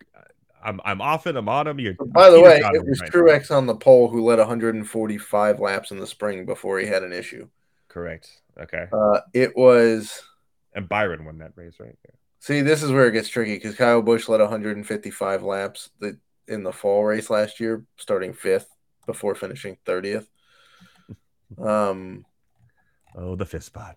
I'm 0.63 0.81
I'm 0.85 1.01
off 1.01 1.27
it. 1.27 1.37
I'm 1.37 1.49
on 1.49 1.67
him. 1.67 1.79
You're. 1.81 1.95
by 1.95 2.31
the 2.31 2.41
way, 2.41 2.59
it 2.59 2.87
was 2.87 3.01
right 3.15 3.43
now. 3.51 3.57
On 3.57 3.67
the 3.67 3.75
pole 3.75 4.09
who 4.09 4.25
led 4.25 4.39
145 4.39 5.61
laps 5.61 5.91
in 5.91 5.99
the 5.99 6.07
spring 6.07 6.45
before 6.45 6.79
he 6.79 6.87
had 6.87 7.03
an 7.03 7.13
issue. 7.13 7.49
Correct. 7.89 8.29
Okay. 8.61 8.87
Uh, 8.93 9.21
it 9.33 9.57
was. 9.57 10.23
And 10.75 10.89
Byron 10.89 11.25
won 11.25 11.39
that 11.39 11.53
race, 11.57 11.75
right? 11.81 11.97
There. 12.05 12.15
See, 12.41 12.61
this 12.61 12.83
is 12.83 12.93
where 12.93 13.07
it 13.07 13.13
gets 13.13 13.29
tricky 13.29 13.55
because 13.55 13.75
Kyle 13.75 14.03
Busch 14.03 14.29
led 14.29 14.41
155 14.41 15.43
laps 15.43 15.91
the, 16.01 16.19
in 16.49 16.63
the 16.63 16.73
fall 16.73 17.05
race 17.05 17.31
last 17.31 17.61
year, 17.61 17.85
starting 17.97 18.33
fifth 18.33 18.69
before 19.07 19.35
finishing 19.35 19.77
30th. 19.87 20.27
Um, 21.57 22.27
Oh, 23.17 23.35
the 23.37 23.47
fifth 23.47 23.65
spot. 23.65 23.97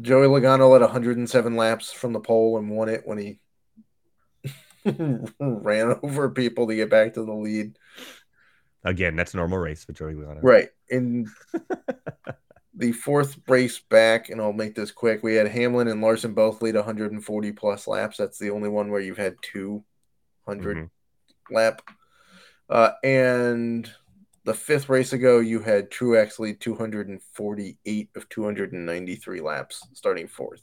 Joey 0.00 0.26
Logano 0.28 0.70
led 0.70 0.80
107 0.80 1.54
laps 1.54 1.92
from 1.92 2.12
the 2.14 2.20
pole 2.20 2.56
and 2.58 2.70
won 2.70 2.88
it 2.88 3.02
when 3.04 3.18
he 3.18 3.38
ran 5.38 5.96
over 6.02 6.30
people 6.30 6.66
to 6.68 6.74
get 6.74 6.88
back 6.88 7.14
to 7.14 7.24
the 7.24 7.32
lead. 7.34 7.76
Again, 8.82 9.14
that's 9.14 9.34
a 9.34 9.36
normal 9.36 9.58
race 9.58 9.84
for 9.84 9.92
Joey 9.92 10.14
Logano. 10.14 10.38
Right. 10.42 10.70
In 10.88 11.26
the 12.74 12.92
fourth 12.92 13.38
race 13.46 13.78
back, 13.78 14.30
and 14.30 14.40
I'll 14.40 14.54
make 14.54 14.74
this 14.74 14.90
quick, 14.90 15.22
we 15.22 15.34
had 15.34 15.48
Hamlin 15.48 15.88
and 15.88 16.00
Larson 16.00 16.32
both 16.32 16.62
lead 16.62 16.76
140 16.76 17.52
plus 17.52 17.86
laps. 17.86 18.16
That's 18.16 18.38
the 18.38 18.50
only 18.50 18.70
one 18.70 18.90
where 18.90 19.02
you've 19.02 19.18
had 19.18 19.36
200 19.42 20.76
Mhm. 20.78 20.90
Lap. 21.52 21.82
Uh, 22.68 22.90
and 23.02 23.90
the 24.44 24.54
fifth 24.54 24.88
race 24.88 25.12
ago, 25.12 25.38
you 25.40 25.60
had 25.60 25.90
Truex 25.90 26.38
lead 26.38 26.60
248 26.60 28.10
of 28.16 28.28
293 28.28 29.40
laps, 29.40 29.86
starting 29.92 30.28
fourth. 30.28 30.62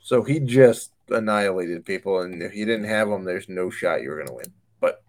So 0.00 0.22
he 0.22 0.40
just 0.40 0.92
annihilated 1.10 1.84
people, 1.84 2.20
and 2.22 2.42
if 2.42 2.54
you 2.54 2.64
didn't 2.66 2.86
have 2.88 3.08
him, 3.08 3.24
there's 3.24 3.48
no 3.48 3.70
shot 3.70 4.02
you 4.02 4.10
were 4.10 4.16
going 4.16 4.28
to 4.28 4.34
win. 4.34 4.52
But 4.80 5.02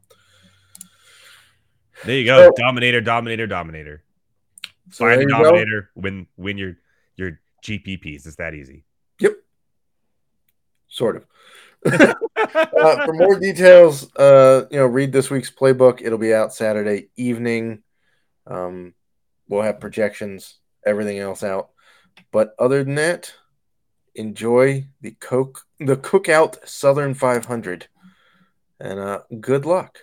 There 2.05 2.17
you 2.17 2.25
go. 2.25 2.45
So- 2.45 2.51
dominator, 2.57 3.01
dominator, 3.01 3.47
dominator. 3.47 4.03
So 4.91 5.05
Find 5.07 5.21
the 5.21 5.25
go. 5.25 5.43
dominator, 5.43 5.89
win 5.95 6.27
win 6.37 6.57
your 6.57 6.77
your 7.15 7.39
GPPs. 7.63 8.27
It's 8.27 8.35
that 8.35 8.53
easy. 8.53 8.83
Yep. 9.19 9.33
Sort 10.87 11.15
of. 11.15 11.25
Uh, 11.85 13.05
for 13.05 13.13
more 13.13 13.39
details, 13.39 14.13
uh, 14.15 14.65
you 14.71 14.77
know, 14.77 14.85
read 14.85 15.11
this 15.11 15.29
week's 15.29 15.51
playbook. 15.51 16.01
It'll 16.01 16.17
be 16.17 16.33
out 16.33 16.53
Saturday 16.53 17.09
evening. 17.15 17.83
Um, 18.47 18.93
we'll 19.47 19.61
have 19.61 19.79
projections, 19.79 20.57
everything 20.85 21.19
else 21.19 21.43
out. 21.43 21.69
But 22.31 22.55
other 22.59 22.83
than 22.83 22.95
that, 22.95 23.33
enjoy 24.15 24.87
the 25.01 25.11
coke, 25.11 25.61
the 25.79 25.97
Cookout 25.97 26.67
Southern 26.67 27.13
500, 27.13 27.87
and 28.79 28.99
uh, 28.99 29.21
good 29.39 29.65
luck. 29.65 29.99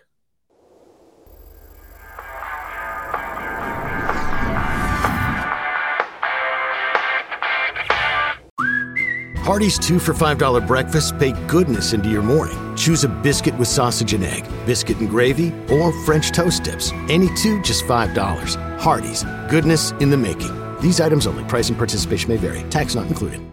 Hardee's 9.50 9.80
two 9.80 9.98
for 9.98 10.14
$5 10.14 10.64
breakfast 10.64 11.18
bake 11.18 11.34
goodness 11.48 11.92
into 11.92 12.08
your 12.08 12.22
morning. 12.22 12.76
Choose 12.76 13.02
a 13.02 13.08
biscuit 13.08 13.58
with 13.58 13.66
sausage 13.66 14.12
and 14.12 14.22
egg, 14.22 14.44
biscuit 14.64 14.98
and 14.98 15.10
gravy, 15.10 15.52
or 15.68 15.92
French 16.04 16.30
toast 16.30 16.62
dips. 16.62 16.92
Any 17.08 17.34
two, 17.34 17.60
just 17.62 17.84
$5. 17.84 18.78
Hardee's, 18.78 19.24
goodness 19.50 19.90
in 19.98 20.08
the 20.08 20.16
making. 20.16 20.52
These 20.80 21.00
items 21.00 21.26
only. 21.26 21.42
Price 21.46 21.68
and 21.68 21.76
participation 21.76 22.28
may 22.28 22.36
vary. 22.36 22.62
Tax 22.70 22.94
not 22.94 23.08
included. 23.08 23.50